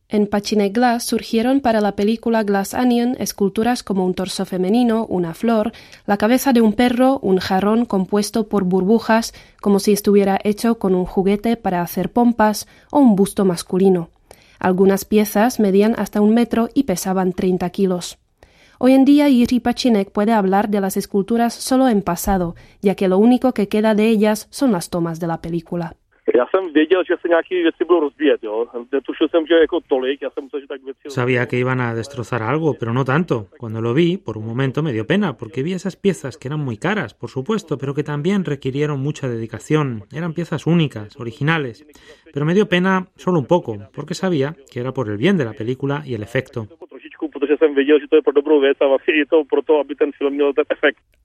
En 0.10 0.28
Pachine 0.28 0.70
Glass 0.70 1.06
surgieron 1.06 1.60
para 1.60 1.82
la 1.82 1.96
película 1.96 2.44
Glass 2.44 2.74
Onion 2.74 3.16
esculturas 3.20 3.84
como 3.84 4.06
un 4.06 4.14
torso 4.14 4.46
femenino, 4.46 5.06
una 5.08 5.34
flor, 5.34 5.72
la 6.06 6.18
cabeza 6.18 6.54
de 6.54 6.62
un 6.62 6.74
perro, 6.74 7.20
un 7.20 7.40
jarrón 7.40 7.86
compuesto 7.86 8.48
por 8.48 8.64
burbujas 8.64 9.34
como 9.62 9.80
si 9.80 9.92
estuviera 9.92 10.40
hecho 10.44 10.78
con 10.78 10.94
un 10.94 11.06
juguete 11.06 11.58
para 11.58 11.82
hacer 11.82 12.12
pompas 12.12 12.68
o 12.92 13.00
un 13.00 13.16
busto 13.16 13.44
masculino. 13.46 14.10
Algunas 14.60 15.04
piezas 15.04 15.60
medían 15.60 15.96
hasta 15.98 16.22
un 16.22 16.34
metro 16.34 16.70
y 16.74 16.84
pesaban 16.84 17.34
30 17.34 17.70
kilos. 17.72 18.18
Hoy 18.80 18.94
en 18.94 19.06
día 19.06 19.30
Yuri 19.30 19.60
Pachinek 19.60 20.12
puede 20.12 20.34
hablar 20.34 20.70
de 20.70 20.82
las 20.82 20.98
esculturas 20.98 21.54
solo 21.54 21.88
en 21.88 22.02
pasado, 22.02 22.56
ya 22.82 22.96
que 22.96 23.08
lo 23.08 23.18
único 23.18 23.54
que 23.54 23.68
queda 23.68 23.96
de 23.96 24.10
ellas 24.10 24.48
son 24.52 24.72
las 24.72 24.90
tomas 24.90 25.20
de 25.20 25.28
la 25.28 25.42
película. 25.42 25.96
Sabía 31.10 31.48
que 31.48 31.58
iban 31.58 31.82
a 31.82 31.94
destrozar 31.94 32.42
algo, 32.42 32.76
pero 32.80 32.94
no 32.94 33.04
tanto. 33.04 33.48
Cuando 33.58 33.82
lo 33.82 33.94
vi, 33.94 34.18
por 34.18 34.38
un 34.38 34.46
momento 34.46 34.82
me 34.82 34.94
dio 34.94 35.06
pena, 35.06 35.38
porque 35.38 35.64
vi 35.64 35.74
esas 35.74 35.98
piezas 35.98 36.38
que 36.38 36.48
eran 36.48 36.62
muy 36.62 36.78
caras, 36.78 37.14
por 37.14 37.30
supuesto, 37.30 37.78
pero 37.78 37.94
que 37.94 38.04
también 38.04 38.46
requirieron 38.46 39.02
mucha 39.02 39.28
dedicación. 39.28 40.06
Eran 40.14 40.34
piezas 40.34 40.66
únicas, 40.66 41.20
originales. 41.20 41.86
Pero 42.34 42.46
me 42.46 42.54
dio 42.54 42.70
pena 42.70 43.08
solo 43.16 43.40
un 43.40 43.46
poco, 43.46 43.78
porque 43.94 44.14
sabía 44.14 44.56
que 44.72 44.80
era 44.80 44.94
por 44.94 45.10
el 45.10 45.18
bien 45.18 45.38
de 45.38 45.46
la 45.46 45.54
película 45.54 46.04
y 46.06 46.14
el 46.14 46.24
efecto. 46.24 46.68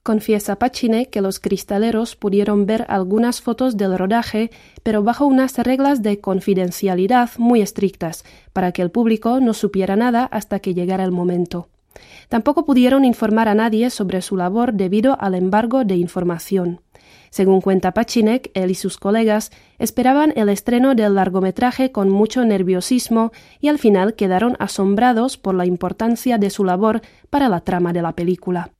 Confiesa 0.09 0.55
Pachine 0.55 1.05
que 1.05 1.21
los 1.21 1.39
cristaleros 1.39 2.15
pudieron 2.15 2.65
ver 2.65 2.83
algunas 2.89 3.43
fotos 3.43 3.77
del 3.77 3.95
rodaje, 3.95 4.49
pero 4.81 5.03
bajo 5.03 5.27
unas 5.27 5.55
reglas 5.59 6.01
de 6.01 6.19
confidencialidad 6.19 7.29
muy 7.37 7.61
estrictas, 7.61 8.25
para 8.51 8.71
que 8.71 8.81
el 8.81 8.89
público 8.89 9.39
no 9.39 9.53
supiera 9.53 9.95
nada 9.95 10.25
hasta 10.25 10.61
que 10.61 10.73
llegara 10.73 11.03
el 11.03 11.11
momento. 11.11 11.69
Tampoco 12.27 12.65
pudieron 12.65 13.05
informar 13.05 13.47
a 13.49 13.53
nadie 13.53 13.91
sobre 13.91 14.23
su 14.23 14.35
labor 14.35 14.73
debido 14.73 15.15
al 15.21 15.35
embargo 15.35 15.85
de 15.85 15.97
información. 15.97 16.81
Según 17.29 17.61
cuenta 17.61 17.93
Pachinek, 17.93 18.49
él 18.55 18.71
y 18.71 18.75
sus 18.75 18.97
colegas 18.97 19.51
esperaban 19.77 20.33
el 20.35 20.49
estreno 20.49 20.95
del 20.95 21.13
largometraje 21.13 21.91
con 21.91 22.09
mucho 22.09 22.43
nerviosismo 22.45 23.31
y 23.61 23.67
al 23.67 23.77
final 23.77 24.15
quedaron 24.15 24.55
asombrados 24.57 25.37
por 25.37 25.53
la 25.53 25.67
importancia 25.67 26.39
de 26.39 26.49
su 26.49 26.65
labor 26.65 27.03
para 27.29 27.47
la 27.47 27.61
trama 27.61 27.93
de 27.93 28.01
la 28.01 28.13
película. 28.13 28.71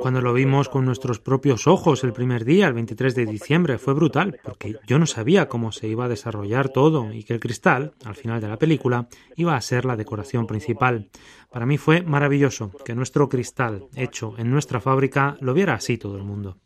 Cuando 0.00 0.20
lo 0.20 0.32
vimos 0.32 0.68
con 0.68 0.84
nuestros 0.84 1.20
propios 1.20 1.66
ojos 1.66 2.04
el 2.04 2.12
primer 2.12 2.44
día, 2.44 2.66
el 2.66 2.74
23 2.74 3.14
de 3.14 3.26
diciembre, 3.26 3.78
fue 3.78 3.94
brutal, 3.94 4.38
porque 4.42 4.74
yo 4.86 4.98
no 4.98 5.06
sabía 5.06 5.48
cómo 5.48 5.72
se 5.72 5.88
iba 5.88 6.06
a 6.06 6.08
desarrollar 6.08 6.68
todo 6.70 7.12
y 7.12 7.24
que 7.24 7.34
el 7.34 7.40
cristal, 7.40 7.92
al 8.04 8.14
final 8.14 8.40
de 8.40 8.48
la 8.48 8.56
película, 8.56 9.06
iba 9.36 9.54
a 9.54 9.60
ser 9.60 9.84
la 9.84 9.96
decoración 9.96 10.46
principal. 10.46 11.06
Para 11.52 11.66
mí 11.66 11.78
fue 11.78 12.02
maravilloso 12.02 12.70
que 12.84 12.94
nuestro 12.94 13.28
cristal, 13.28 13.82
hecho 13.96 14.34
en 14.38 14.50
nuestra 14.50 14.80
fábrica, 14.80 15.36
lo 15.40 15.54
viera 15.54 15.74
así 15.74 15.98
todo 15.98 16.16
el 16.16 16.24
mundo. 16.24 16.56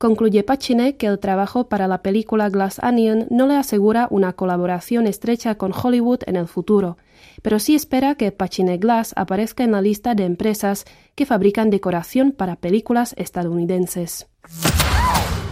Concluye 0.00 0.42
Pachine 0.44 0.96
que 0.96 1.06
el 1.06 1.18
trabajo 1.18 1.68
para 1.68 1.86
la 1.86 2.00
película 2.00 2.48
Glass 2.48 2.80
Onion 2.82 3.26
no 3.28 3.46
le 3.46 3.56
asegura 3.56 4.08
una 4.10 4.32
colaboración 4.32 5.06
estrecha 5.06 5.56
con 5.56 5.74
Hollywood 5.74 6.20
en 6.24 6.36
el 6.36 6.48
futuro, 6.48 6.96
pero 7.42 7.58
sí 7.58 7.74
espera 7.74 8.14
que 8.14 8.32
Pachine 8.32 8.78
Glass 8.78 9.12
aparezca 9.14 9.62
en 9.62 9.72
la 9.72 9.82
lista 9.82 10.14
de 10.14 10.24
empresas 10.24 10.86
que 11.14 11.26
fabrican 11.26 11.68
decoración 11.68 12.32
para 12.32 12.56
películas 12.56 13.14
estadounidenses. 13.18 14.26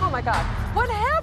Oh. 0.01 1.18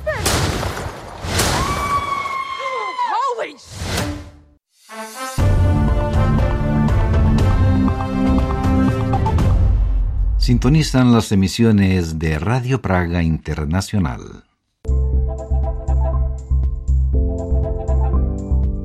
Sintonizan 10.46 11.12
las 11.12 11.32
emisiones 11.32 12.20
de 12.20 12.38
Radio 12.38 12.80
Praga 12.80 13.24
Internacional. 13.24 14.44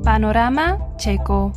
Panorama 0.03 0.79
checo. 0.97 1.53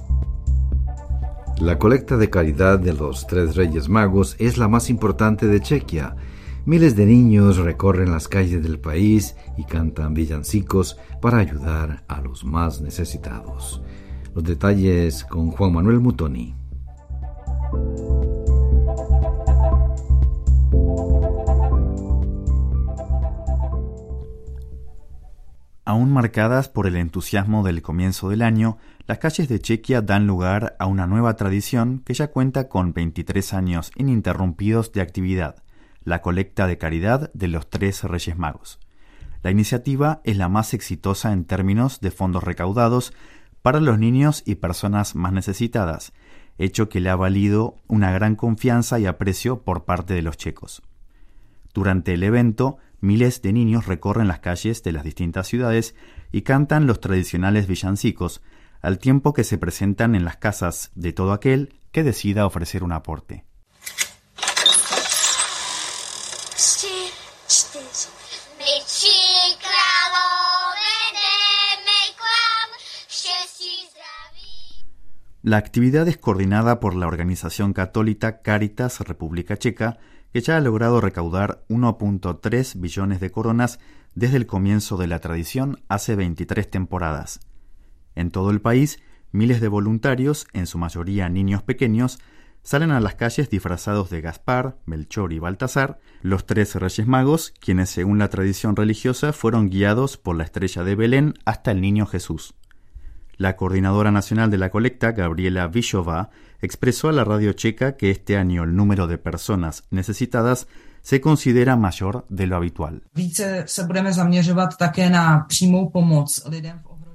La 1.58 1.78
colecta 1.78 2.18
de 2.18 2.28
caridad 2.28 2.78
de 2.78 2.92
los 2.92 3.26
tres 3.26 3.56
Reyes 3.56 3.88
Magos 3.88 4.36
es 4.38 4.58
la 4.58 4.68
más 4.68 4.90
importante 4.90 5.46
de 5.46 5.62
Chequia. 5.62 6.16
Miles 6.66 6.96
de 6.96 7.06
niños 7.06 7.56
recorren 7.56 8.10
las 8.10 8.28
calles 8.28 8.62
del 8.62 8.78
país 8.78 9.36
y 9.56 9.64
cantan 9.64 10.12
villancicos 10.12 10.98
para 11.22 11.38
ayudar 11.38 12.04
a 12.08 12.20
los 12.20 12.44
más 12.44 12.82
necesitados. 12.82 13.80
Los 14.34 14.44
detalles 14.44 15.24
con 15.24 15.50
Juan 15.50 15.72
Manuel 15.72 16.00
Mutoni. 16.00 16.54
Aún 25.94 26.12
marcadas 26.12 26.68
por 26.68 26.88
el 26.88 26.96
entusiasmo 26.96 27.62
del 27.62 27.80
comienzo 27.80 28.28
del 28.28 28.42
año, 28.42 28.78
las 29.06 29.18
calles 29.18 29.48
de 29.48 29.60
Chequia 29.60 30.02
dan 30.02 30.26
lugar 30.26 30.74
a 30.80 30.86
una 30.86 31.06
nueva 31.06 31.36
tradición 31.36 32.02
que 32.04 32.14
ya 32.14 32.32
cuenta 32.32 32.68
con 32.68 32.92
23 32.92 33.54
años 33.54 33.92
ininterrumpidos 33.94 34.90
de 34.90 35.02
actividad, 35.02 35.62
la 36.02 36.20
colecta 36.20 36.66
de 36.66 36.78
caridad 36.78 37.32
de 37.32 37.46
los 37.46 37.70
tres 37.70 38.02
Reyes 38.02 38.36
Magos. 38.36 38.80
La 39.44 39.52
iniciativa 39.52 40.20
es 40.24 40.36
la 40.36 40.48
más 40.48 40.74
exitosa 40.74 41.32
en 41.32 41.44
términos 41.44 42.00
de 42.00 42.10
fondos 42.10 42.42
recaudados 42.42 43.12
para 43.62 43.78
los 43.78 43.96
niños 43.96 44.42
y 44.44 44.56
personas 44.56 45.14
más 45.14 45.32
necesitadas, 45.32 46.12
hecho 46.58 46.88
que 46.88 46.98
le 46.98 47.10
ha 47.10 47.14
valido 47.14 47.76
una 47.86 48.10
gran 48.10 48.34
confianza 48.34 48.98
y 48.98 49.06
aprecio 49.06 49.62
por 49.62 49.84
parte 49.84 50.14
de 50.14 50.22
los 50.22 50.38
checos. 50.38 50.82
Durante 51.72 52.14
el 52.14 52.24
evento, 52.24 52.78
miles 53.04 53.42
de 53.42 53.52
niños 53.52 53.86
recorren 53.86 54.26
las 54.26 54.40
calles 54.40 54.82
de 54.82 54.92
las 54.92 55.04
distintas 55.04 55.46
ciudades 55.46 55.94
y 56.32 56.42
cantan 56.42 56.86
los 56.86 57.00
tradicionales 57.00 57.68
villancicos, 57.68 58.42
al 58.80 58.98
tiempo 58.98 59.32
que 59.32 59.44
se 59.44 59.58
presentan 59.58 60.14
en 60.14 60.24
las 60.24 60.38
casas 60.38 60.90
de 60.94 61.12
todo 61.12 61.32
aquel 61.32 61.74
que 61.92 62.02
decida 62.02 62.46
ofrecer 62.46 62.82
un 62.82 62.92
aporte. 62.92 63.44
La 75.42 75.58
actividad 75.58 76.08
es 76.08 76.16
coordinada 76.16 76.80
por 76.80 76.96
la 76.96 77.06
organización 77.06 77.74
católica 77.74 78.40
Caritas 78.40 79.00
República 79.00 79.58
Checa 79.58 79.98
que 80.34 80.40
ya 80.40 80.56
ha 80.56 80.60
logrado 80.60 81.00
recaudar 81.00 81.64
1.3 81.68 82.80
billones 82.80 83.20
de 83.20 83.30
coronas 83.30 83.78
desde 84.16 84.36
el 84.36 84.48
comienzo 84.48 84.96
de 84.96 85.06
la 85.06 85.20
tradición 85.20 85.78
hace 85.88 86.16
23 86.16 86.68
temporadas. 86.68 87.38
En 88.16 88.32
todo 88.32 88.50
el 88.50 88.60
país, 88.60 88.98
miles 89.30 89.60
de 89.60 89.68
voluntarios, 89.68 90.48
en 90.52 90.66
su 90.66 90.76
mayoría 90.76 91.28
niños 91.28 91.62
pequeños, 91.62 92.18
salen 92.64 92.90
a 92.90 92.98
las 92.98 93.14
calles 93.14 93.48
disfrazados 93.48 94.10
de 94.10 94.22
Gaspar, 94.22 94.76
Melchor 94.86 95.32
y 95.32 95.38
Baltasar, 95.38 96.00
los 96.20 96.46
tres 96.46 96.74
reyes 96.74 97.06
magos, 97.06 97.54
quienes 97.60 97.90
según 97.90 98.18
la 98.18 98.28
tradición 98.28 98.74
religiosa 98.74 99.32
fueron 99.32 99.70
guiados 99.70 100.16
por 100.16 100.34
la 100.34 100.42
estrella 100.42 100.82
de 100.82 100.96
Belén 100.96 101.34
hasta 101.44 101.70
el 101.70 101.80
niño 101.80 102.06
Jesús. 102.06 102.56
La 103.36 103.54
coordinadora 103.54 104.10
nacional 104.10 104.50
de 104.50 104.58
la 104.58 104.70
colecta, 104.70 105.12
Gabriela 105.12 105.68
Vishova, 105.68 106.30
expresó 106.64 107.08
a 107.08 107.12
la 107.12 107.24
radio 107.24 107.52
checa 107.52 107.96
que 107.96 108.10
este 108.10 108.36
año 108.36 108.64
el 108.64 108.74
número 108.74 109.06
de 109.06 109.18
personas 109.18 109.84
necesitadas 109.90 110.66
se 111.02 111.20
considera 111.20 111.76
mayor 111.76 112.24
de 112.28 112.46
lo 112.46 112.56
habitual. 112.56 113.02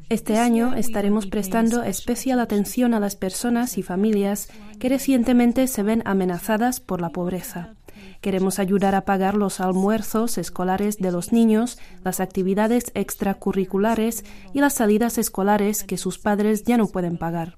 Este 0.10 0.38
año 0.40 0.74
estaremos 0.74 1.28
prestando 1.28 1.84
especial 1.84 2.40
atención 2.40 2.94
a 2.94 3.00
las 3.00 3.16
personas 3.16 3.78
y 3.78 3.84
familias 3.84 4.50
que 4.80 4.90
recientemente 4.90 5.68
se 5.68 5.84
ven 5.84 6.02
amenazadas 6.06 6.80
por 6.80 7.00
la 7.00 7.10
pobreza. 7.10 7.76
Queremos 8.22 8.60
ayudar 8.60 8.96
a 8.96 9.06
pagar 9.06 9.36
los 9.36 9.62
almuerzos 9.62 10.38
escolares 10.38 10.98
de 10.98 11.12
los 11.12 11.32
niños, 11.32 11.80
las 12.04 12.20
actividades 12.20 12.92
extracurriculares 12.94 14.26
y 14.54 14.60
las 14.60 14.74
salidas 14.74 15.18
escolares 15.18 15.86
que 15.86 15.98
sus 15.98 16.20
padres 16.20 16.64
ya 16.64 16.78
no 16.78 16.88
pueden 16.88 17.18
pagar. 17.18 17.56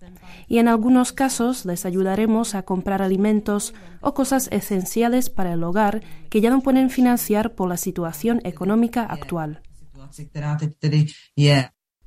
Y 0.48 0.60
en 0.60 0.68
algunos 0.68 1.14
casos 1.14 1.66
les 1.66 1.86
ayudaremos 1.86 2.54
a 2.54 2.62
comprar 2.62 3.02
alimentos 3.02 3.74
o 4.02 4.14
cosas 4.14 4.50
esenciales 4.52 5.32
para 5.32 5.54
el 5.54 5.64
hogar 5.64 6.04
que 6.30 6.42
ya 6.42 6.52
no 6.52 6.62
pueden 6.62 6.92
financiar 6.92 7.56
por 7.56 7.68
la 7.68 7.78
situación 7.78 8.40
económica 8.44 9.04
actual. 9.04 9.64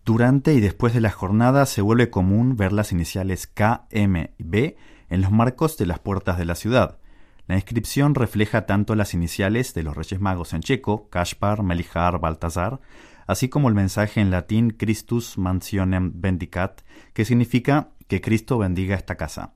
Durante 0.05 0.53
y 0.53 0.61
después 0.61 0.93
de 0.93 1.01
la 1.01 1.11
jornada 1.11 1.67
se 1.67 1.81
vuelve 1.81 2.11
común 2.11 2.57
ver 2.57 2.73
las 2.73 2.93
iniciales 2.93 3.47
K, 3.47 3.87
M 3.91 4.35
y 4.37 4.43
B 4.45 4.77
en 5.09 5.23
los 5.23 5.33
marcos 5.33 5.77
de 5.79 5.87
las 5.87 5.99
puertas 5.99 6.39
de 6.39 6.45
la 6.45 6.55
ciudad. 6.55 6.99
La 7.47 7.57
inscripción 7.57 8.15
refleja 8.15 8.65
tanto 8.65 8.95
las 8.95 9.13
iniciales 9.13 9.75
de 9.75 9.83
los 9.83 9.95
Reyes 9.95 10.21
Magos 10.21 10.55
en 10.55 10.61
checo, 10.63 11.11
Kaspar, 11.11 11.63
Melihar, 11.63 12.19
Baltasar, 12.19 12.81
así 13.27 13.51
como 13.51 13.69
el 13.69 13.75
mensaje 13.75 14.21
en 14.21 14.31
latín 14.31 14.71
Christus 14.71 15.37
mansionem 15.37 16.13
bendicat, 16.15 16.81
que 17.13 17.27
significa 17.27 17.91
que 18.09 18.23
Cristo 18.23 18.57
bendiga 18.57 18.97
esta 18.97 19.17
casa. 19.17 19.53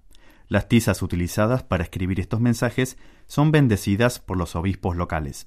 Las 0.48 0.68
tizas 0.68 1.02
utilizadas 1.02 1.62
para 1.62 1.82
escribir 1.82 2.20
estos 2.20 2.40
mensajes 2.40 2.98
son 3.26 3.52
bendecidas 3.52 4.18
por 4.18 4.36
los 4.36 4.54
obispos 4.54 4.96
locales. 4.96 5.46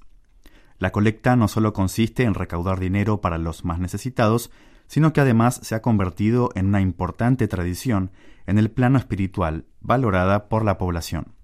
La 0.78 0.90
colecta 0.90 1.36
no 1.36 1.46
solo 1.46 1.72
consiste 1.72 2.24
en 2.24 2.34
recaudar 2.34 2.80
dinero 2.80 3.20
para 3.20 3.38
los 3.38 3.64
más 3.64 3.78
necesitados, 3.78 4.50
sino 4.88 5.12
que 5.12 5.20
además 5.20 5.60
se 5.62 5.76
ha 5.76 5.82
convertido 5.82 6.50
en 6.56 6.66
una 6.66 6.80
importante 6.80 7.46
tradición 7.46 8.10
en 8.46 8.58
el 8.58 8.70
plano 8.70 8.98
espiritual, 8.98 9.66
valorada 9.80 10.48
por 10.48 10.64
la 10.64 10.78
población. 10.78 11.34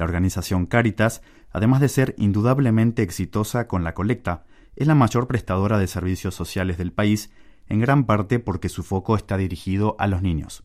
La 0.00 0.06
organización 0.06 0.64
Caritas, 0.64 1.20
además 1.52 1.82
de 1.82 1.90
ser 1.90 2.14
indudablemente 2.16 3.02
exitosa 3.02 3.68
con 3.68 3.84
la 3.84 3.92
colecta, 3.92 4.44
es 4.74 4.86
la 4.86 4.94
mayor 4.94 5.26
prestadora 5.26 5.76
de 5.76 5.86
servicios 5.88 6.34
sociales 6.34 6.78
del 6.78 6.90
país, 6.90 7.30
en 7.66 7.80
gran 7.80 8.06
parte 8.06 8.38
porque 8.38 8.70
su 8.70 8.82
foco 8.82 9.14
está 9.14 9.36
dirigido 9.36 9.96
a 9.98 10.06
los 10.06 10.22
niños. 10.22 10.64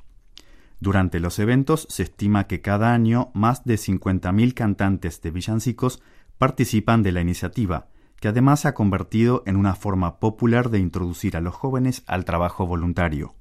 Durante 0.79 1.19
los 1.19 1.37
eventos 1.39 1.85
se 1.89 2.03
estima 2.03 2.47
que 2.47 2.61
cada 2.61 2.93
año 2.93 3.31
más 3.33 3.65
de 3.65 3.75
50.000 3.75 4.53
cantantes 4.53 5.21
de 5.21 5.31
villancicos 5.31 6.01
participan 6.37 7.03
de 7.03 7.11
la 7.11 7.19
iniciativa, 7.19 7.89
que 8.21 8.29
además 8.29 8.61
se 8.61 8.69
ha 8.69 8.73
convertido 8.73 9.43
en 9.45 9.57
una 9.57 9.75
forma 9.75 10.21
popular 10.21 10.69
de 10.69 10.79
introducir 10.79 11.35
a 11.35 11.41
los 11.41 11.53
jóvenes 11.53 12.03
al 12.07 12.23
trabajo 12.23 12.65
voluntario. 12.67 13.35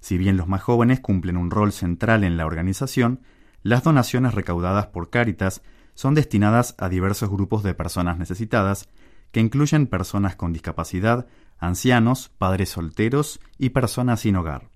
Si 0.00 0.18
bien 0.18 0.36
los 0.36 0.48
más 0.48 0.60
jóvenes 0.60 1.00
cumplen 1.00 1.38
un 1.38 1.50
rol 1.50 1.72
central 1.72 2.24
en 2.24 2.36
la 2.36 2.44
organización, 2.44 3.22
las 3.68 3.84
donaciones 3.84 4.34
recaudadas 4.34 4.86
por 4.86 5.10
Cáritas 5.10 5.62
son 5.94 6.14
destinadas 6.14 6.74
a 6.78 6.88
diversos 6.88 7.28
grupos 7.28 7.62
de 7.62 7.74
personas 7.74 8.16
necesitadas, 8.16 8.88
que 9.30 9.40
incluyen 9.40 9.86
personas 9.86 10.36
con 10.36 10.54
discapacidad, 10.54 11.26
ancianos, 11.58 12.30
padres 12.38 12.70
solteros 12.70 13.40
y 13.58 13.70
personas 13.70 14.20
sin 14.20 14.36
hogar. 14.36 14.70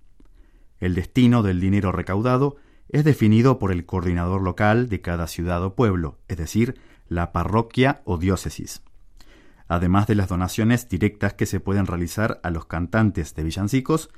El 0.79 0.95
destino 0.95 1.43
del 1.43 1.59
dinero 1.59 1.91
recaudado 1.91 2.57
es 2.91 3.05
definido 3.05 3.59
por 3.59 3.73
el 3.73 3.87
coordinador 3.87 4.43
local 4.43 4.91
de 4.91 5.01
cada 5.01 5.27
ciudad 5.27 5.65
o 5.65 5.75
pueblo, 5.75 6.19
es 6.29 6.37
decir, 6.37 6.79
la 7.09 7.33
parroquia 7.33 8.03
o 8.05 8.19
diócesis. 8.19 8.83
Además 9.69 10.07
de 10.07 10.17
las 10.17 10.29
donaciones 10.29 10.91
directas 10.91 11.33
que 11.33 11.47
se 11.47 11.61
pueden 11.61 11.87
realizar 11.87 12.41
a 12.43 12.51
los 12.51 12.67
cantantes 12.67 13.35
de 13.35 13.43
villancicos, 13.43 14.11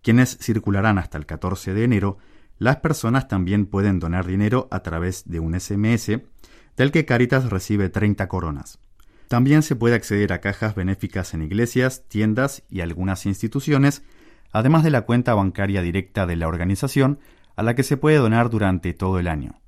quienes 0.00 0.38
circularán 0.38 0.96
hasta 0.96 1.18
el 1.18 1.26
14 1.26 1.74
de 1.74 1.84
enero, 1.84 2.16
las 2.58 2.76
personas 2.76 3.28
también 3.28 3.66
pueden 3.66 3.98
donar 3.98 4.26
dinero 4.26 4.68
a 4.70 4.80
través 4.80 5.28
de 5.28 5.40
un 5.40 5.58
SMS, 5.58 6.20
del 6.76 6.92
que 6.92 7.04
Caritas 7.04 7.50
recibe 7.50 7.88
30 7.88 8.28
coronas. 8.28 8.78
También 9.28 9.62
se 9.62 9.76
puede 9.76 9.94
acceder 9.94 10.32
a 10.32 10.40
cajas 10.40 10.74
benéficas 10.74 11.34
en 11.34 11.42
iglesias, 11.42 12.04
tiendas 12.08 12.62
y 12.68 12.80
algunas 12.80 13.24
instituciones, 13.26 14.02
además 14.52 14.84
de 14.84 14.90
la 14.90 15.02
cuenta 15.02 15.34
bancaria 15.34 15.82
directa 15.82 16.26
de 16.26 16.36
la 16.36 16.48
organización, 16.48 17.18
a 17.56 17.62
la 17.62 17.74
que 17.74 17.82
se 17.82 17.96
puede 17.96 18.18
donar 18.18 18.50
durante 18.50 18.92
todo 18.92 19.18
el 19.18 19.28
año. 19.28 19.60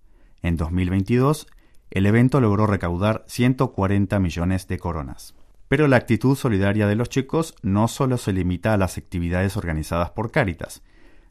En 0.43 0.57
2022, 0.57 1.47
el 1.91 2.07
evento 2.07 2.41
logró 2.41 2.67
recaudar 2.67 3.25
140 3.27 4.19
millones 4.19 4.67
de 4.69 4.79
coronas. 4.79 5.35
Pero 5.69 5.89
la 5.89 5.97
actitud 5.97 6.37
solidaria 6.37 6.87
de 6.87 6.97
los 6.97 7.09
chicos 7.09 7.55
no 7.63 7.89
solo 7.89 8.19
se 8.19 8.33
limita 8.33 8.75
a 8.75 8.77
las 8.77 8.99
actividades 8.99 9.57
organizadas 9.57 10.11
por 10.11 10.31
Cáritas. 10.31 10.83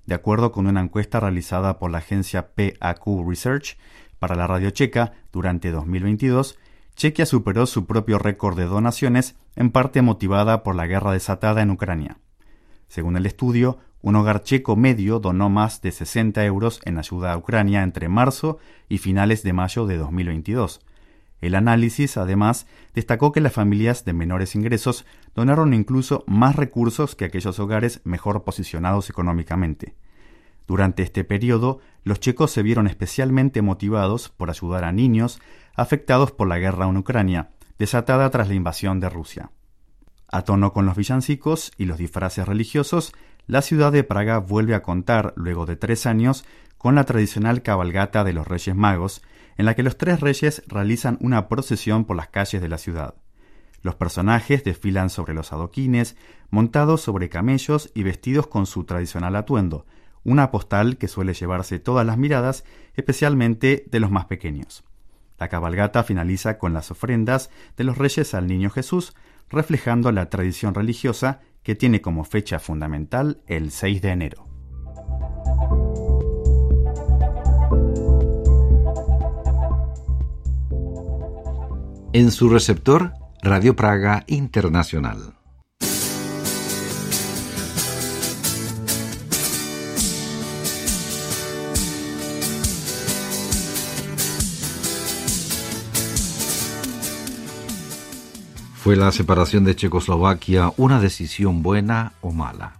De 0.05 0.15
acuerdo 0.15 0.51
con 0.51 0.67
una 0.67 0.81
encuesta 0.81 1.19
realizada 1.19 1.79
por 1.79 1.91
la 1.91 1.99
agencia 1.99 2.49
PAQ 2.53 3.27
Research 3.27 3.77
para 4.19 4.35
la 4.35 4.47
radio 4.47 4.69
checa 4.69 5.13
durante 5.31 5.71
2022, 5.71 6.57
Chequia 6.95 7.25
superó 7.25 7.65
su 7.65 7.85
propio 7.85 8.19
récord 8.19 8.57
de 8.57 8.65
donaciones, 8.65 9.35
en 9.55 9.71
parte 9.71 10.01
motivada 10.01 10.63
por 10.63 10.75
la 10.75 10.87
guerra 10.87 11.11
desatada 11.11 11.61
en 11.61 11.71
Ucrania. 11.71 12.17
Según 12.87 13.17
el 13.17 13.25
estudio, 13.25 13.79
un 14.01 14.15
hogar 14.15 14.43
checo 14.43 14.75
medio 14.75 15.19
donó 15.19 15.49
más 15.49 15.81
de 15.81 15.91
60 15.91 16.43
euros 16.45 16.81
en 16.85 16.97
ayuda 16.97 17.31
a 17.31 17.37
Ucrania 17.37 17.83
entre 17.83 18.09
marzo 18.09 18.59
y 18.89 18.97
finales 18.97 19.43
de 19.43 19.53
mayo 19.53 19.85
de 19.85 19.97
2022. 19.97 20.81
El 21.43 21.55
análisis, 21.55 22.15
además, 22.15 22.67
destacó 22.93 23.33
que 23.33 23.41
las 23.41 23.51
familias 23.51 24.05
de 24.05 24.13
menores 24.13 24.55
ingresos 24.55 25.05
donaron 25.35 25.73
incluso 25.73 26.23
más 26.25 26.55
recursos 26.55 27.15
que 27.15 27.25
aquellos 27.25 27.59
hogares 27.59 27.99
mejor 28.05 28.45
posicionados 28.45 29.09
económicamente. 29.09 29.93
Durante 30.67 31.03
este 31.03 31.25
periodo, 31.25 31.81
los 32.05 32.21
checos 32.21 32.51
se 32.51 32.63
vieron 32.63 32.87
especialmente 32.87 33.61
motivados 33.61 34.29
por 34.29 34.49
ayudar 34.49 34.85
a 34.85 34.93
niños 34.93 35.41
afectados 35.75 36.31
por 36.31 36.47
la 36.47 36.59
guerra 36.59 36.87
en 36.87 36.95
Ucrania, 36.95 37.49
desatada 37.77 38.29
tras 38.29 38.47
la 38.47 38.53
invasión 38.53 39.01
de 39.01 39.09
Rusia. 39.09 39.51
A 40.29 40.43
tono 40.43 40.71
con 40.71 40.85
los 40.85 40.95
villancicos 40.95 41.73
y 41.77 41.83
los 41.83 41.97
disfraces 41.97 42.47
religiosos, 42.47 43.11
la 43.47 43.61
ciudad 43.61 43.91
de 43.91 44.05
Praga 44.05 44.37
vuelve 44.37 44.75
a 44.75 44.81
contar, 44.81 45.33
luego 45.35 45.65
de 45.65 45.75
tres 45.75 46.05
años, 46.05 46.45
con 46.77 46.95
la 46.95 47.03
tradicional 47.03 47.63
cabalgata 47.63 48.23
de 48.23 48.31
los 48.31 48.47
Reyes 48.47 48.77
Magos, 48.77 49.21
en 49.57 49.65
la 49.65 49.75
que 49.75 49.83
los 49.83 49.97
tres 49.97 50.19
reyes 50.19 50.63
realizan 50.67 51.17
una 51.21 51.47
procesión 51.47 52.05
por 52.05 52.15
las 52.15 52.29
calles 52.29 52.61
de 52.61 52.69
la 52.69 52.77
ciudad. 52.77 53.15
Los 53.81 53.95
personajes 53.95 54.63
desfilan 54.63 55.09
sobre 55.09 55.33
los 55.33 55.51
adoquines, 55.51 56.15
montados 56.49 57.01
sobre 57.01 57.29
camellos 57.29 57.91
y 57.93 58.03
vestidos 58.03 58.47
con 58.47 58.65
su 58.65 58.85
tradicional 58.85 59.35
atuendo, 59.35 59.85
una 60.23 60.51
postal 60.51 60.97
que 60.97 61.09
suele 61.09 61.33
llevarse 61.33 61.79
todas 61.79 62.05
las 62.05 62.17
miradas, 62.17 62.63
especialmente 62.95 63.85
de 63.91 63.99
los 63.99 64.09
más 64.09 64.25
pequeños. 64.25 64.83
La 65.37 65.49
cabalgata 65.49 66.03
finaliza 66.03 66.57
con 66.57 66.73
las 66.73 66.91
ofrendas 66.91 67.49
de 67.75 67.83
los 67.83 67.97
reyes 67.97 68.33
al 68.33 68.47
Niño 68.47 68.69
Jesús, 68.69 69.13
reflejando 69.49 70.11
la 70.13 70.29
tradición 70.29 70.73
religiosa 70.73 71.41
que 71.63 71.75
tiene 71.75 72.01
como 72.01 72.23
fecha 72.23 72.59
fundamental 72.59 73.41
el 73.47 73.71
6 73.71 74.01
de 74.01 74.09
enero. 74.09 74.52
En 82.15 82.29
su 82.29 82.47
receptor, 82.47 83.11
Radio 83.41 83.75
Praga 83.75 84.23
Internacional. 84.27 85.33
¿Fue 98.75 98.95
la 98.95 99.11
separación 99.11 99.63
de 99.63 99.75
Checoslovaquia 99.75 100.71
una 100.77 100.99
decisión 100.99 101.63
buena 101.63 102.13
o 102.21 102.31
mala? 102.31 102.73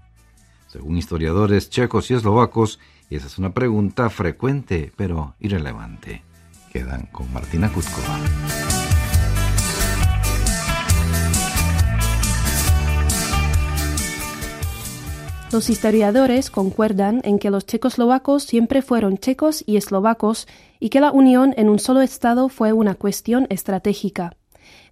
Según 0.68 0.96
historiadores 0.96 1.72
checos 1.72 2.12
y 2.12 2.14
eslovacos, 2.14 2.80
esa 3.10 3.26
es 3.26 3.40
una 3.40 3.52
pregunta 3.52 4.12
frecuente 4.12 4.92
pero 4.96 5.34
irrelevante. 5.40 6.22
Quedan 6.72 7.08
con 7.08 7.34
Martina 7.34 7.72
Kutkova. 7.72 8.20
Los 15.54 15.70
historiadores 15.70 16.50
concuerdan 16.50 17.22
en 17.24 17.38
que 17.38 17.52
los 17.52 17.68
checoslovacos 17.68 18.42
siempre 18.42 18.82
fueron 18.82 19.20
checos 19.20 19.64
y 19.68 19.78
eslovacos 19.78 20.48
y 20.80 20.90
que 20.90 21.00
la 21.00 21.12
unión 21.12 21.54
en 21.58 21.70
un 21.70 21.78
solo 21.78 22.02
Estado 22.02 22.50
fue 22.50 22.74
una 22.74 22.96
cuestión 22.96 23.46
estratégica. 23.52 24.36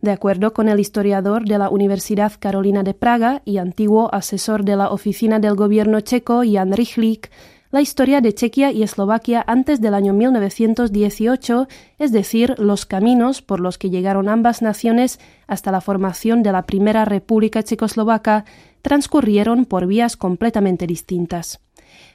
De 0.01 0.11
acuerdo 0.11 0.53
con 0.53 0.69
el 0.69 0.79
historiador 0.79 1.45
de 1.45 1.57
la 1.57 1.71
Universidad 1.71 2.33
Carolina 2.39 2.83
de 2.83 2.93
Praga 2.93 3.41
y 3.43 3.57
antiguo 3.57 4.13
asesor 4.13 4.63
de 4.63 4.75
la 4.75 4.91
oficina 4.91 5.39
del 5.39 5.55
gobierno 5.55 5.99
checo 6.01 6.43
Jan 6.45 6.73
Richlik, 6.73 7.31
la 7.71 7.81
historia 7.81 8.19
de 8.19 8.33
Chequia 8.33 8.71
y 8.71 8.83
Eslovaquia 8.83 9.43
antes 9.47 9.79
del 9.79 9.93
año 9.93 10.13
1918, 10.13 11.67
es 11.99 12.11
decir, 12.11 12.55
los 12.59 12.85
caminos 12.85 13.41
por 13.41 13.61
los 13.61 13.77
que 13.77 13.89
llegaron 13.89 14.27
ambas 14.27 14.61
naciones 14.61 15.19
hasta 15.47 15.71
la 15.71 15.79
formación 15.79 16.43
de 16.43 16.51
la 16.51 16.63
primera 16.63 17.05
República 17.05 17.63
Checoslovaca, 17.63 18.43
transcurrieron 18.81 19.65
por 19.65 19.87
vías 19.87 20.17
completamente 20.17 20.85
distintas. 20.85 21.61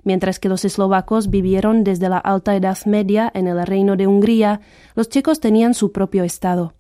Mientras 0.05 0.39
que 0.39 0.49
los 0.49 0.65
eslovacos 0.65 1.31
vivieron 1.31 1.85
desde 1.85 2.09
la 2.09 2.19
Alta 2.19 2.55
Edad 2.55 2.79
Media 2.85 3.31
en 3.35 3.49
el 3.49 3.67
Reino 3.67 3.97
de 3.97 4.07
Hungría, 4.07 4.61
los 4.95 5.09
checos 5.09 5.41
tenían 5.41 5.75
su 5.75 5.91
propio 5.91 6.23
Estado. 6.23 6.75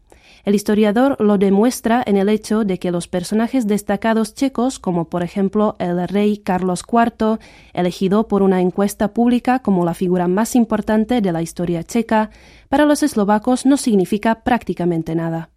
El 0.46 0.54
historiador 0.54 1.16
lo 1.18 1.38
demuestra 1.38 2.04
en 2.06 2.16
el 2.16 2.28
hecho 2.28 2.64
de 2.64 2.78
que 2.78 2.92
los 2.92 3.08
personajes 3.08 3.66
destacados 3.66 4.32
checos, 4.32 4.78
como 4.78 5.06
por 5.06 5.24
ejemplo 5.24 5.74
el 5.80 6.06
rey 6.06 6.38
Carlos 6.38 6.84
IV, 6.88 7.40
elegido 7.74 8.28
por 8.28 8.42
una 8.42 8.60
encuesta 8.60 9.12
pública 9.12 9.58
como 9.58 9.84
la 9.84 9.92
figura 9.92 10.28
más 10.28 10.54
importante 10.54 11.20
de 11.20 11.32
la 11.32 11.42
historia 11.42 11.82
checa, 11.82 12.30
para 12.68 12.84
los 12.84 13.02
eslovacos 13.02 13.66
no 13.66 13.76
significa 13.76 14.44
prácticamente 14.44 15.16
nada. 15.16 15.50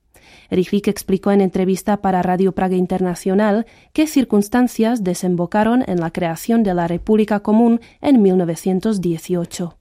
Erich 0.49 0.87
explicó 0.87 1.29
en 1.29 1.41
entrevista 1.41 1.97
para 1.97 2.23
Radio 2.23 2.53
Praga 2.53 2.75
Internacional 2.75 3.67
qué 3.93 4.07
circunstancias 4.07 5.03
desembocaron 5.03 5.83
en 5.85 5.99
la 5.99 6.09
creación 6.09 6.63
de 6.63 6.73
la 6.73 6.87
República 6.87 7.41
Común 7.41 7.79
en 8.01 8.23
1918. 8.23 9.75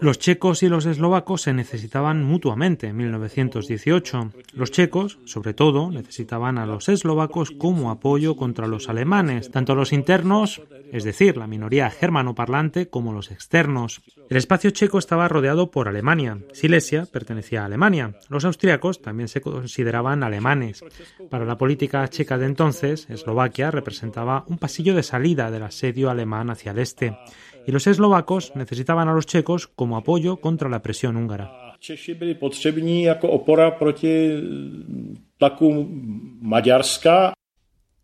Los 0.00 0.20
checos 0.20 0.62
y 0.62 0.68
los 0.68 0.86
eslovacos 0.86 1.42
se 1.42 1.52
necesitaban 1.52 2.22
mutuamente 2.22 2.86
en 2.86 2.96
1918. 2.96 4.30
Los 4.52 4.70
checos, 4.70 5.18
sobre 5.24 5.52
todo, 5.52 5.90
necesitaban 5.90 6.56
a 6.56 6.64
los 6.64 6.88
eslovacos 6.88 7.50
como 7.50 7.90
apoyo 7.90 8.36
contra 8.36 8.68
los 8.68 8.88
alemanes, 8.88 9.50
tanto 9.50 9.74
los 9.74 9.92
internos, 9.92 10.62
es 10.92 11.02
decir, 11.02 11.36
la 11.36 11.48
minoría 11.48 11.90
germanoparlante, 11.90 12.88
como 12.88 13.12
los 13.12 13.32
externos. 13.32 14.02
El 14.30 14.36
espacio 14.36 14.70
checo 14.70 15.00
estaba 15.00 15.26
rodeado 15.26 15.72
por 15.72 15.88
Alemania. 15.88 16.38
Silesia 16.52 17.06
pertenecía 17.10 17.62
a 17.62 17.66
Alemania. 17.66 18.14
Los 18.28 18.44
austríacos 18.44 19.02
también 19.02 19.26
se 19.26 19.40
consideraban 19.40 20.22
alemanes. 20.22 20.84
Para 21.30 21.46
la 21.46 21.58
política 21.58 22.06
checa 22.06 22.38
de 22.38 22.46
entonces, 22.46 23.10
Eslovaquia 23.10 23.72
representaba 23.72 24.44
un 24.46 24.58
pasillo 24.58 24.94
de 24.94 25.02
salida 25.02 25.50
del 25.50 25.64
asedio 25.64 26.10
alemán 26.10 26.50
hacia 26.50 26.70
el 26.70 26.78
este 26.78 27.16
y 27.66 27.72
los 27.72 27.86
eslovacos 27.86 28.52
necesitaban 28.54 29.08
a 29.08 29.14
los 29.14 29.26
checos 29.26 29.66
como 29.66 29.96
apoyo 29.96 30.36
contra 30.38 30.68
la 30.68 30.82
presión 30.82 31.16
húngara. 31.16 31.76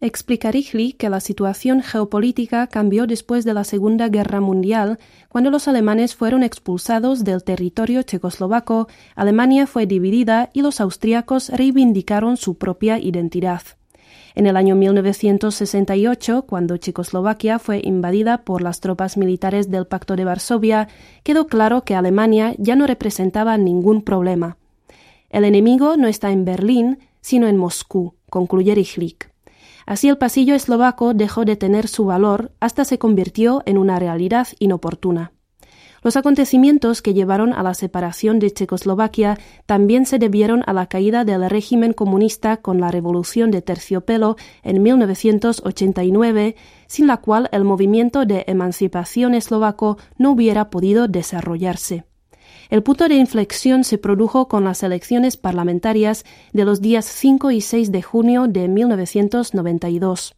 Explica 0.00 0.50
Richli 0.50 0.94
que 0.94 1.08
la 1.08 1.20
situación 1.20 1.80
geopolítica 1.80 2.66
cambió 2.66 3.06
después 3.06 3.44
de 3.44 3.54
la 3.54 3.62
Segunda 3.62 4.08
Guerra 4.08 4.40
Mundial, 4.40 4.98
cuando 5.28 5.48
los 5.50 5.68
alemanes 5.68 6.16
fueron 6.16 6.42
expulsados 6.42 7.22
del 7.22 7.44
territorio 7.44 8.02
checoslovaco, 8.02 8.88
Alemania 9.14 9.68
fue 9.68 9.86
dividida 9.86 10.50
y 10.52 10.62
los 10.62 10.80
austríacos 10.80 11.50
reivindicaron 11.50 12.36
su 12.36 12.58
propia 12.58 12.98
identidad. 12.98 13.62
En 14.34 14.46
el 14.46 14.56
año 14.56 14.74
1968, 14.74 16.46
cuando 16.48 16.76
Checoslovaquia 16.78 17.58
fue 17.58 17.80
invadida 17.84 18.44
por 18.44 18.62
las 18.62 18.80
tropas 18.80 19.16
militares 19.16 19.70
del 19.70 19.86
Pacto 19.86 20.16
de 20.16 20.24
Varsovia, 20.24 20.88
quedó 21.22 21.46
claro 21.46 21.84
que 21.84 21.94
Alemania 21.94 22.54
ya 22.58 22.76
no 22.76 22.86
representaba 22.86 23.58
ningún 23.58 24.02
problema. 24.02 24.56
El 25.28 25.44
enemigo 25.44 25.96
no 25.96 26.08
está 26.08 26.30
en 26.30 26.44
Berlín, 26.44 26.98
sino 27.20 27.46
en 27.46 27.56
Moscú, 27.56 28.14
concluye 28.30 28.74
Richlik. 28.74 29.30
Así 29.86 30.08
el 30.08 30.18
pasillo 30.18 30.54
eslovaco 30.54 31.12
dejó 31.12 31.44
de 31.44 31.56
tener 31.56 31.88
su 31.88 32.04
valor 32.04 32.52
hasta 32.60 32.84
se 32.84 32.98
convirtió 32.98 33.62
en 33.66 33.78
una 33.78 33.98
realidad 33.98 34.48
inoportuna. 34.58 35.32
Los 36.02 36.16
acontecimientos 36.16 37.00
que 37.00 37.14
llevaron 37.14 37.52
a 37.52 37.62
la 37.62 37.74
separación 37.74 38.40
de 38.40 38.50
Checoslovaquia 38.50 39.38
también 39.66 40.04
se 40.04 40.18
debieron 40.18 40.64
a 40.66 40.72
la 40.72 40.86
caída 40.86 41.24
del 41.24 41.48
régimen 41.48 41.92
comunista 41.92 42.56
con 42.56 42.80
la 42.80 42.90
Revolución 42.90 43.52
de 43.52 43.62
Terciopelo 43.62 44.36
en 44.64 44.82
1989, 44.82 46.56
sin 46.88 47.06
la 47.06 47.18
cual 47.18 47.48
el 47.52 47.62
movimiento 47.62 48.24
de 48.26 48.44
emancipación 48.48 49.34
eslovaco 49.34 49.96
no 50.18 50.32
hubiera 50.32 50.70
podido 50.70 51.06
desarrollarse. 51.06 52.04
El 52.68 52.82
punto 52.82 53.06
de 53.06 53.14
inflexión 53.14 53.84
se 53.84 53.98
produjo 53.98 54.48
con 54.48 54.64
las 54.64 54.82
elecciones 54.82 55.36
parlamentarias 55.36 56.24
de 56.52 56.64
los 56.64 56.80
días 56.80 57.04
5 57.04 57.52
y 57.52 57.60
6 57.60 57.92
de 57.92 58.02
junio 58.02 58.48
de 58.48 58.66
1992. 58.66 60.34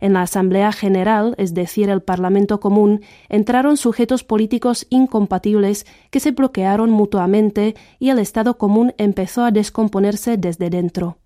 En 0.00 0.12
la 0.12 0.22
Asamblea 0.22 0.72
General, 0.72 1.34
es 1.38 1.54
decir, 1.54 1.88
el 1.88 2.02
Parlamento 2.02 2.60
Común, 2.60 3.00
entraron 3.28 3.76
sujetos 3.76 4.24
políticos 4.24 4.86
incompatibles 4.90 5.86
que 6.10 6.20
se 6.20 6.32
bloquearon 6.32 6.90
mutuamente 6.90 7.74
y 7.98 8.10
el 8.10 8.18
Estado 8.18 8.58
común 8.58 8.94
empezó 8.98 9.44
a 9.44 9.50
descomponerse 9.50 10.36
desde 10.36 10.70
dentro. 10.70 11.18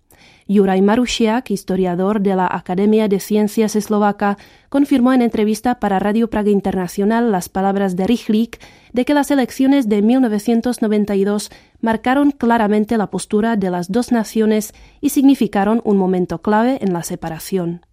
Juraj 0.47 0.81
Marušiak, 0.81 1.51
historiador 1.51 2.21
de 2.21 2.35
la 2.35 2.47
Academia 2.51 3.07
de 3.07 3.19
Ciencias 3.19 3.75
Eslovaca, 3.75 4.37
confirmó 4.69 5.13
en 5.13 5.21
entrevista 5.21 5.79
para 5.79 5.99
Radio 5.99 6.29
Praga 6.29 6.49
Internacional 6.49 7.31
las 7.31 7.49
palabras 7.49 7.95
de 7.95 8.07
Richlik 8.07 8.59
de 8.91 9.05
que 9.05 9.13
las 9.13 9.29
elecciones 9.29 9.87
de 9.89 10.01
1992 10.01 11.51
marcaron 11.81 12.31
claramente 12.31 12.97
la 12.97 13.11
postura 13.11 13.57
de 13.57 13.69
las 13.69 13.91
dos 13.91 14.11
naciones 14.11 14.73
y 15.01 15.09
significaron 15.09 15.81
un 15.85 15.97
momento 15.97 16.41
clave 16.41 16.79
en 16.81 16.93
la 16.93 17.03
separación. 17.03 17.85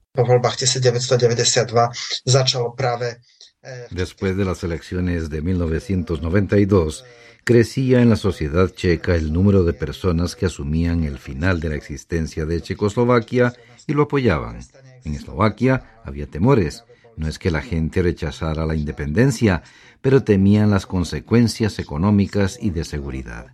E, 3.62 3.86
Después 3.90 4.36
de 4.36 4.44
las 4.44 4.62
elecciones 4.64 5.28
de 5.28 5.42
1992, 5.42 7.04
crecía 7.44 8.00
en 8.00 8.10
la 8.10 8.16
sociedad 8.16 8.68
checa 8.70 9.14
el 9.14 9.32
número 9.32 9.64
de 9.64 9.72
personas 9.72 10.34
que 10.36 10.46
asumían 10.46 11.04
el 11.04 11.18
final 11.18 11.60
de 11.60 11.70
la 11.70 11.76
existencia 11.76 12.44
de 12.46 12.60
Checoslovaquia 12.60 13.54
y 13.86 13.92
lo 13.92 14.02
apoyaban. 14.02 14.60
En 15.04 15.14
Eslovaquia 15.14 16.00
había 16.04 16.26
temores. 16.26 16.84
No 17.16 17.28
es 17.28 17.38
que 17.38 17.50
la 17.50 17.62
gente 17.62 18.02
rechazara 18.02 18.66
la 18.66 18.74
independencia, 18.74 19.62
pero 20.02 20.22
temían 20.22 20.70
las 20.70 20.86
consecuencias 20.86 21.78
económicas 21.78 22.58
y 22.60 22.70
de 22.70 22.84
seguridad. 22.84 23.46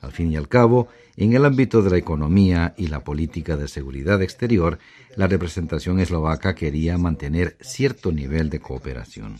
Al 0.00 0.12
fin 0.12 0.32
y 0.32 0.36
al 0.36 0.48
cabo, 0.48 0.88
en 1.16 1.34
el 1.34 1.44
ámbito 1.44 1.82
de 1.82 1.90
la 1.90 1.98
economía 1.98 2.74
y 2.76 2.86
la 2.86 3.04
política 3.04 3.56
de 3.56 3.68
seguridad 3.68 4.22
exterior, 4.22 4.78
la 5.16 5.26
representación 5.26 6.00
eslovaca 6.00 6.54
quería 6.54 6.96
mantener 6.96 7.56
cierto 7.60 8.12
nivel 8.12 8.48
de 8.48 8.60
cooperación. 8.60 9.38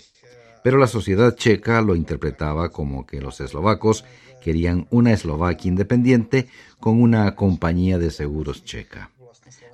Pero 0.63 0.77
la 0.77 0.87
sociedad 0.87 1.35
checa 1.37 1.81
lo 1.81 1.97
interpretaba 1.97 2.71
como 2.71 3.07
que 3.07 3.21
los 3.21 3.41
eslovacos 3.41 4.05
querían 4.41 4.87
una 4.91 5.13
Eslovaquia 5.13 5.69
independiente 5.69 6.49
con 6.81 7.01
una 7.01 7.35
compañía 7.35 7.99
de 7.99 8.11
seguros 8.11 8.65
checa. 8.65 9.11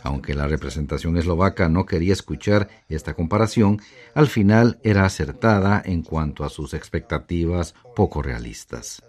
Aunque 0.07 0.35
la 0.35 0.47
representación 0.47 1.17
eslovaca 1.17 1.69
no 1.69 1.85
quería 1.85 2.13
escuchar 2.13 2.69
esta 2.89 3.15
comparación, 3.15 3.81
al 4.15 4.29
final 4.29 4.79
era 4.85 5.05
acertada 5.05 5.83
en 5.85 6.05
cuanto 6.05 6.45
a 6.45 6.49
sus 6.49 6.75
expectativas 6.75 7.75
poco 7.97 8.23
realistas. 8.23 9.03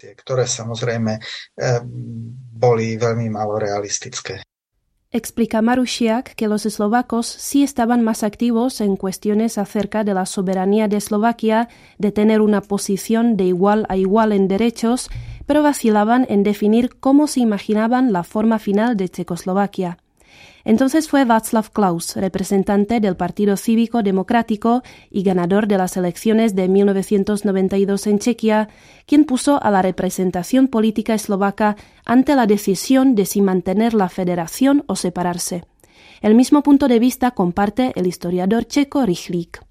Explica 5.11 5.61
Marušiak 5.61 6.33
que 6.33 6.47
los 6.47 6.65
eslovacos 6.65 7.27
sí 7.27 7.61
estaban 7.61 8.03
más 8.03 8.23
activos 8.23 8.81
en 8.81 8.95
cuestiones 8.95 9.59
acerca 9.59 10.03
de 10.03 10.15
la 10.15 10.25
soberanía 10.25 10.87
de 10.87 10.97
Eslovaquia, 10.97 11.69
de 11.99 12.11
tener 12.11 12.41
una 12.41 12.61
posición 12.61 13.37
de 13.37 13.43
igual 13.43 13.85
a 13.89 13.97
igual 13.97 14.31
en 14.31 14.47
derechos, 14.47 15.09
pero 15.45 15.61
vacilaban 15.61 16.25
en 16.27 16.41
definir 16.41 16.97
cómo 16.99 17.27
se 17.27 17.41
imaginaban 17.41 18.11
la 18.11 18.23
forma 18.23 18.57
final 18.57 18.97
de 18.97 19.09
Checoslovaquia. 19.09 19.99
Entonces 20.65 21.07
fue 21.07 21.23
Václav 21.25 21.71
Klaus, 21.71 22.15
representante 22.15 22.99
del 22.99 23.15
Partido 23.15 23.55
Cívico 23.55 24.03
Democrático 24.03 24.83
y 25.09 25.23
ganador 25.23 25.67
de 25.67 25.77
las 25.77 25.95
elecciones 25.95 26.55
de 26.55 26.67
1992 26.67 28.07
en 28.07 28.19
Chequia, 28.19 28.69
quien 29.05 29.23
puso 29.25 29.61
a 29.63 29.71
la 29.71 29.81
representación 29.81 30.67
política 30.67 31.13
eslovaca 31.13 31.77
ante 32.05 32.35
la 32.35 32.47
decisión 32.47 33.15
de 33.15 33.25
si 33.25 33.41
mantener 33.41 33.93
la 33.93 34.09
federación 34.09 34.83
o 34.87 34.95
separarse. 34.95 35.63
El 36.21 36.35
mismo 36.35 36.63
punto 36.63 36.87
de 36.87 36.99
vista 36.99 37.31
comparte 37.31 37.93
el 37.95 38.07
historiador 38.07 38.65
checo 38.65 39.05
Richlik. 39.05 39.66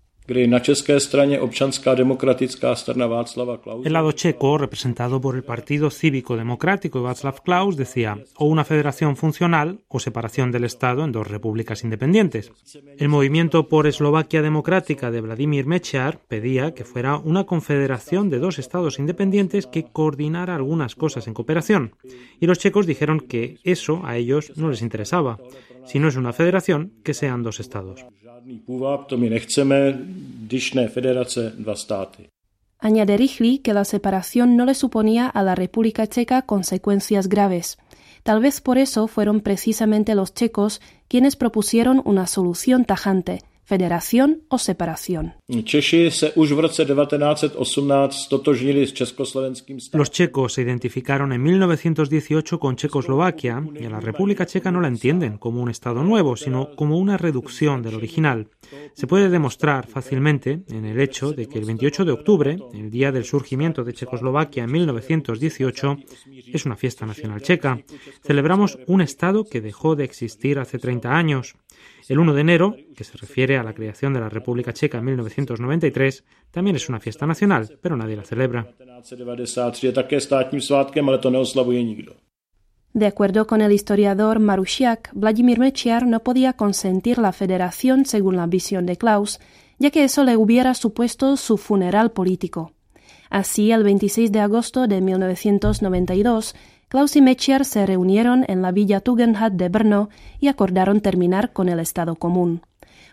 El 3.84 3.92
lado 3.92 4.12
checo, 4.12 4.58
representado 4.58 5.20
por 5.20 5.36
el 5.36 5.44
Partido 5.44 5.90
Cívico 5.90 6.36
Democrático 6.36 6.98
de 6.98 7.04
Václav 7.04 7.42
Klaus, 7.42 7.76
decía 7.76 8.18
o 8.36 8.46
una 8.46 8.64
federación 8.64 9.16
funcional 9.16 9.80
o 9.88 10.00
separación 10.00 10.50
del 10.50 10.64
Estado 10.64 11.04
en 11.04 11.12
dos 11.12 11.26
repúblicas 11.26 11.84
independientes. 11.84 12.52
El 12.98 13.08
movimiento 13.08 13.68
por 13.68 13.86
Eslovaquia 13.86 14.42
Democrática 14.42 15.10
de 15.10 15.20
Vladimir 15.20 15.66
Mečiar 15.66 16.18
pedía 16.26 16.74
que 16.74 16.84
fuera 16.84 17.16
una 17.16 17.44
confederación 17.44 18.30
de 18.30 18.38
dos 18.38 18.58
estados 18.58 18.98
independientes 18.98 19.66
que 19.66 19.84
coordinara 19.84 20.56
algunas 20.56 20.94
cosas 20.94 21.26
en 21.26 21.34
cooperación. 21.34 21.94
Y 22.40 22.46
los 22.46 22.58
checos 22.58 22.86
dijeron 22.86 23.20
que 23.20 23.58
eso 23.64 24.02
a 24.04 24.16
ellos 24.16 24.52
no 24.56 24.70
les 24.70 24.82
interesaba. 24.82 25.38
Si 25.86 25.98
no 25.98 26.08
es 26.08 26.16
una 26.16 26.32
federación, 26.32 26.92
que 27.04 27.14
sean 27.14 27.42
dos 27.42 27.60
estados. 27.60 28.04
Añade 32.78 33.16
Richli 33.16 33.58
que 33.58 33.72
la 33.72 33.84
separación 33.84 34.56
no 34.56 34.66
le 34.66 34.74
suponía 34.74 35.26
a 35.28 35.42
la 35.42 35.54
República 35.54 36.06
Checa 36.06 36.42
consecuencias 36.42 37.28
graves. 37.28 37.78
Tal 38.22 38.40
vez 38.40 38.60
por 38.60 38.76
eso 38.76 39.06
fueron 39.06 39.40
precisamente 39.40 40.14
los 40.14 40.34
checos 40.34 40.80
quienes 41.08 41.36
propusieron 41.36 42.02
una 42.04 42.26
solución 42.26 42.84
tajante, 42.84 43.42
federación 43.66 44.42
o 44.48 44.58
separación. 44.58 45.34
Los 49.92 50.10
checos 50.10 50.52
se 50.52 50.62
identificaron 50.62 51.32
en 51.32 51.42
1918 51.42 52.60
con 52.60 52.76
Checoslovaquia 52.76 53.62
y 53.78 53.84
a 53.84 53.90
la 53.90 54.00
República 54.00 54.46
Checa 54.46 54.70
no 54.70 54.80
la 54.80 54.88
entienden 54.88 55.36
como 55.38 55.60
un 55.60 55.70
Estado 55.70 56.04
nuevo, 56.04 56.36
sino 56.36 56.76
como 56.76 56.96
una 56.98 57.18
reducción 57.18 57.82
del 57.82 57.96
original. 57.96 58.48
Se 58.94 59.08
puede 59.08 59.28
demostrar 59.28 59.86
fácilmente 59.88 60.62
en 60.68 60.84
el 60.84 61.00
hecho 61.00 61.32
de 61.32 61.48
que 61.48 61.58
el 61.58 61.64
28 61.64 62.04
de 62.04 62.12
octubre, 62.12 62.58
el 62.72 62.90
día 62.90 63.10
del 63.10 63.24
surgimiento 63.24 63.82
de 63.82 63.94
Checoslovaquia 63.94 64.64
en 64.64 64.72
1918, 64.72 65.96
es 66.52 66.64
una 66.66 66.76
fiesta 66.76 67.04
nacional 67.04 67.42
checa. 67.42 67.80
Celebramos 68.24 68.78
un 68.86 69.00
Estado 69.00 69.44
que 69.44 69.60
dejó 69.60 69.96
de 69.96 70.04
existir 70.04 70.60
hace 70.60 70.78
30 70.78 71.16
años. 71.16 71.56
El 72.08 72.20
1 72.20 72.34
de 72.34 72.40
enero, 72.40 72.76
que 72.96 73.02
se 73.02 73.16
refiere 73.16 73.58
a 73.58 73.64
la 73.64 73.72
creación 73.72 74.14
de 74.14 74.20
la 74.20 74.28
República 74.28 74.72
Checa 74.72 74.98
en 74.98 75.04
1993, 75.06 76.24
también 76.52 76.76
es 76.76 76.88
una 76.88 77.00
fiesta 77.00 77.26
nacional, 77.26 77.78
pero 77.82 77.96
nadie 77.96 78.16
la 78.16 78.22
celebra. 78.22 78.68
De 82.92 83.06
acuerdo 83.06 83.46
con 83.46 83.60
el 83.60 83.72
historiador 83.72 84.38
Marusiak, 84.38 85.10
Vladimir 85.14 85.58
Mečiar 85.58 86.06
no 86.06 86.20
podía 86.20 86.52
consentir 86.52 87.18
la 87.18 87.32
federación 87.32 88.06
según 88.06 88.36
la 88.36 88.46
visión 88.46 88.86
de 88.86 88.96
Klaus, 88.96 89.40
ya 89.78 89.90
que 89.90 90.04
eso 90.04 90.24
le 90.24 90.36
hubiera 90.36 90.74
supuesto 90.74 91.36
su 91.36 91.58
funeral 91.58 92.12
político. 92.12 92.72
Así, 93.28 93.72
el 93.72 93.82
26 93.82 94.30
de 94.30 94.40
agosto 94.40 94.86
de 94.86 95.00
1992, 95.00 96.54
Klaus 96.88 97.16
y 97.16 97.20
Mechiar 97.20 97.64
se 97.64 97.84
reunieron 97.84 98.44
en 98.46 98.62
la 98.62 98.70
villa 98.70 99.00
Tugendhat 99.00 99.52
de 99.54 99.68
Brno 99.68 100.08
y 100.38 100.46
acordaron 100.46 101.00
terminar 101.00 101.52
con 101.52 101.68
el 101.68 101.80
Estado 101.80 102.14
común. 102.14 102.62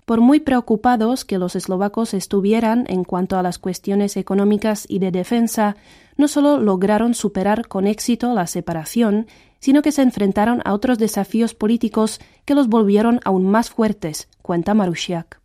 Por 0.06 0.22
muy 0.22 0.40
preocupados 0.40 1.26
que 1.26 1.40
los 1.40 1.56
eslovacos 1.56 2.14
estuvieran 2.14 2.86
en 2.88 3.04
cuanto 3.04 3.38
a 3.38 3.42
las 3.42 3.58
cuestiones 3.58 4.16
económicas 4.16 4.86
y 4.88 5.00
de 5.00 5.12
defensa, 5.12 5.76
no 6.18 6.28
solo 6.28 6.60
lograron 6.60 7.16
superar 7.16 7.68
con 7.68 7.88
éxito 7.88 8.34
la 8.34 8.46
separación, 8.46 9.28
sino 9.60 9.82
que 9.82 9.92
se 9.92 10.04
enfrentaron 10.04 10.62
a 10.66 10.74
otros 10.74 11.00
desafíos 11.00 11.56
políticos 11.56 12.20
que 12.46 12.54
los 12.54 12.68
volvieron 12.68 13.22
aún 13.24 13.50
más 13.50 13.70
fuertes, 13.70 14.28
cuenta 14.42 14.74
Marusiak. 14.74 15.43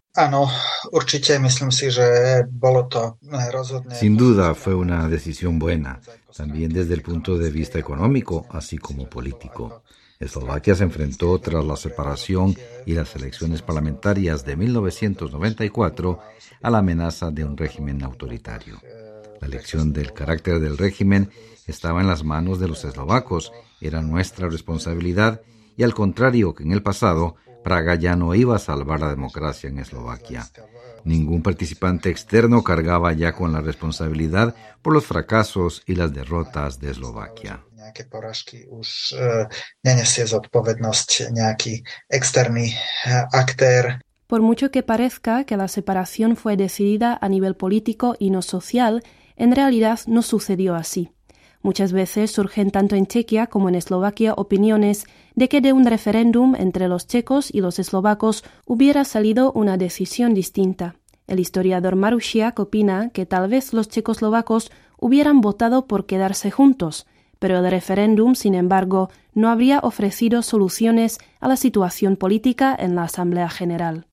Sin 3.92 4.16
duda 4.16 4.54
fue 4.54 4.74
una 4.74 5.08
decisión 5.08 5.58
buena, 5.58 6.00
también 6.36 6.72
desde 6.72 6.94
el 6.94 7.02
punto 7.02 7.38
de 7.38 7.50
vista 7.50 7.78
económico, 7.78 8.46
así 8.50 8.78
como 8.78 9.08
político. 9.08 9.82
Eslovaquia 10.18 10.74
se 10.74 10.82
enfrentó 10.82 11.38
tras 11.38 11.64
la 11.64 11.76
separación 11.76 12.56
y 12.84 12.94
las 12.94 13.14
elecciones 13.14 13.62
parlamentarias 13.62 14.44
de 14.44 14.56
1994 14.56 16.18
a 16.60 16.70
la 16.70 16.78
amenaza 16.78 17.30
de 17.30 17.44
un 17.44 17.56
régimen 17.56 18.02
autoritario. 18.02 18.80
La 19.40 19.46
elección 19.46 19.92
del 19.92 20.12
carácter 20.12 20.58
del 20.58 20.76
régimen 20.76 21.30
estaba 21.68 22.00
en 22.00 22.08
las 22.08 22.24
manos 22.24 22.58
de 22.58 22.66
los 22.66 22.84
eslovacos, 22.84 23.52
era 23.80 24.02
nuestra 24.02 24.48
responsabilidad 24.48 25.42
y 25.76 25.84
al 25.84 25.94
contrario 25.94 26.54
que 26.54 26.64
en 26.64 26.72
el 26.72 26.82
pasado, 26.82 27.36
Praga 27.62 27.94
ya 27.94 28.16
no 28.16 28.34
iba 28.34 28.56
a 28.56 28.58
salvar 28.58 29.00
la 29.00 29.10
democracia 29.10 29.68
en 29.68 29.78
Eslovaquia. 29.78 30.46
Ningún 31.04 31.42
participante 31.42 32.10
externo 32.10 32.62
cargaba 32.62 33.12
ya 33.12 33.32
con 33.32 33.52
la 33.52 33.60
responsabilidad 33.60 34.54
por 34.82 34.92
los 34.92 35.06
fracasos 35.06 35.82
y 35.86 35.94
las 35.94 36.12
derrotas 36.12 36.80
de 36.80 36.90
Eslovaquia. 36.90 37.64
Por 44.26 44.42
mucho 44.42 44.70
que 44.70 44.82
parezca 44.82 45.44
que 45.44 45.56
la 45.56 45.68
separación 45.68 46.36
fue 46.36 46.56
decidida 46.56 47.18
a 47.20 47.28
nivel 47.28 47.56
político 47.56 48.14
y 48.18 48.30
no 48.30 48.42
social, 48.42 49.02
en 49.36 49.54
realidad 49.54 50.00
no 50.06 50.22
sucedió 50.22 50.74
así. 50.74 51.10
Muchas 51.62 51.92
veces 51.92 52.30
surgen 52.30 52.70
tanto 52.70 52.94
en 52.94 53.06
Chequia 53.06 53.48
como 53.48 53.68
en 53.68 53.74
Eslovaquia 53.74 54.34
opiniones 54.34 55.04
de 55.34 55.48
que 55.48 55.60
de 55.60 55.72
un 55.72 55.84
referéndum 55.84 56.54
entre 56.54 56.88
los 56.88 57.06
checos 57.06 57.52
y 57.52 57.60
los 57.60 57.78
eslovacos 57.78 58.44
hubiera 58.64 59.04
salido 59.04 59.52
una 59.52 59.76
decisión 59.76 60.34
distinta. 60.34 60.96
El 61.26 61.40
historiador 61.40 61.96
Marusiak 61.96 62.58
opina 62.58 63.10
que 63.10 63.26
tal 63.26 63.48
vez 63.48 63.72
los 63.72 63.88
checoslovacos 63.88 64.70
hubieran 64.98 65.40
votado 65.40 65.86
por 65.86 66.06
quedarse 66.06 66.50
juntos, 66.50 67.06
pero 67.38 67.58
el 67.58 67.70
referéndum, 67.70 68.34
sin 68.34 68.54
embargo, 68.54 69.10
no 69.34 69.50
habría 69.50 69.80
ofrecido 69.80 70.42
soluciones 70.42 71.18
a 71.40 71.48
la 71.48 71.56
situación 71.56 72.16
política 72.16 72.74
en 72.78 72.94
la 72.94 73.04
Asamblea 73.04 73.48
General. 73.48 74.06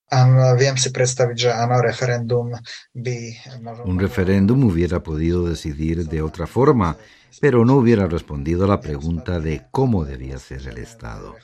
Un 3.85 3.99
referéndum 3.99 4.63
hubiera 4.63 5.01
podido 5.01 5.47
decidir 5.47 6.07
de 6.07 6.21
otra 6.21 6.45
forma, 6.45 6.97
pero 7.41 7.65
no 7.65 7.75
hubiera 7.75 8.07
respondido 8.07 8.65
a 8.65 8.67
la 8.67 8.81
pregunta 8.81 9.39
de 9.39 9.65
cómo 9.71 10.05
debía 10.05 10.37
ser 10.37 10.67
el 10.67 10.77
Estado. 10.77 11.35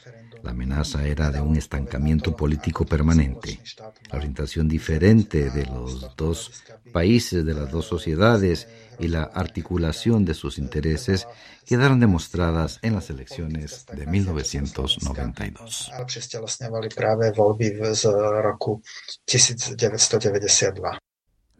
La 0.43 0.51
amenaza 0.51 1.05
era 1.05 1.29
de 1.29 1.39
un 1.39 1.55
estancamiento 1.55 2.35
político 2.35 2.85
permanente. 2.85 3.59
La 4.11 4.17
orientación 4.17 4.67
diferente 4.67 5.51
de 5.51 5.65
los 5.67 6.15
dos 6.15 6.63
países, 6.91 7.45
de 7.45 7.53
las 7.53 7.69
dos 7.71 7.85
sociedades 7.85 8.67
y 8.99 9.07
la 9.07 9.23
articulación 9.23 10.25
de 10.25 10.33
sus 10.33 10.57
intereses 10.57 11.27
quedaron 11.65 11.99
demostradas 11.99 12.79
en 12.81 12.95
las 12.95 13.09
elecciones 13.09 13.85
de 13.85 14.07
1992. 14.07 15.91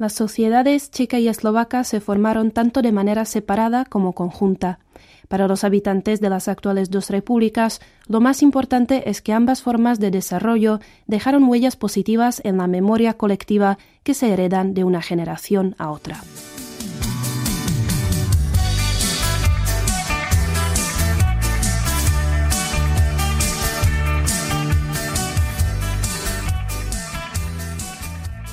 Las 0.02 0.14
sociedades 0.14 0.90
checa 0.90 1.20
y 1.20 1.28
eslovaca 1.28 1.84
se 1.84 2.02
formaron 2.02 2.50
tanto 2.50 2.82
de 2.82 2.92
manera 2.92 3.24
separada 3.24 3.86
como 3.86 4.14
conjunta. 4.14 4.80
Para 5.28 5.48
los 5.48 5.64
habitantes 5.64 6.20
de 6.20 6.32
las 6.32 6.48
actuales 6.48 6.90
dos 6.90 7.12
repúblicas, 7.12 7.82
lo 8.08 8.20
más 8.20 8.42
importante 8.42 9.12
es 9.12 9.22
que 9.22 9.32
ambas 9.32 9.62
formas 9.62 10.00
de 10.00 10.10
desarrollo 10.10 10.80
dejaron 11.06 11.44
huellas 11.44 11.76
positivas 11.76 12.42
en 12.44 12.58
la 12.58 12.66
memoria 12.66 13.14
colectiva 13.14 13.78
que 14.02 14.16
se 14.16 14.34
heredan 14.34 14.74
de 14.74 14.86
una 14.86 15.04
generación 15.04 15.76
a 15.78 15.92
otra. 15.92 16.24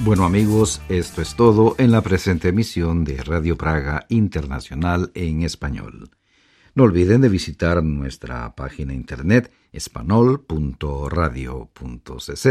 Bueno 0.00 0.24
amigos, 0.24 0.80
esto 0.88 1.20
es 1.20 1.34
todo 1.34 1.74
en 1.76 1.90
la 1.90 2.02
presente 2.02 2.50
emisión 2.50 3.02
de 3.02 3.16
Radio 3.16 3.58
Praga 3.58 4.06
Internacional 4.08 5.10
en 5.14 5.42
español. 5.42 6.12
No 6.76 6.84
olviden 6.84 7.20
de 7.20 7.28
visitar 7.28 7.82
nuestra 7.82 8.54
página 8.54 8.94
internet 8.94 9.52
espanol.radio.cz, 9.72 12.46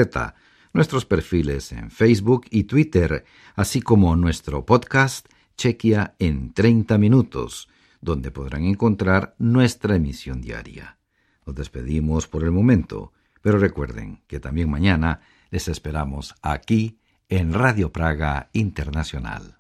nuestros 0.74 1.06
perfiles 1.06 1.72
en 1.72 1.90
Facebook 1.90 2.48
y 2.50 2.66
Twitter, 2.66 3.24
así 3.56 3.82
como 3.82 4.18
nuestro 4.18 4.66
podcast 4.66 5.26
Chequia 5.56 6.16
en 6.20 6.54
30 6.54 6.98
minutos, 6.98 7.70
donde 8.02 8.30
podrán 8.30 8.66
encontrar 8.66 9.36
nuestra 9.40 9.96
emisión 9.96 10.42
diaria. 10.42 11.00
Nos 11.46 11.56
despedimos 11.56 12.28
por 12.28 12.44
el 12.44 12.52
momento, 12.52 13.14
pero 13.42 13.58
recuerden 13.58 14.22
que 14.28 14.42
también 14.42 14.70
mañana 14.70 15.22
les 15.50 15.70
esperamos 15.70 16.36
aquí 16.42 17.00
en 17.30 17.54
Radio 17.54 17.92
Praga 17.92 18.48
Internacional. 18.54 19.58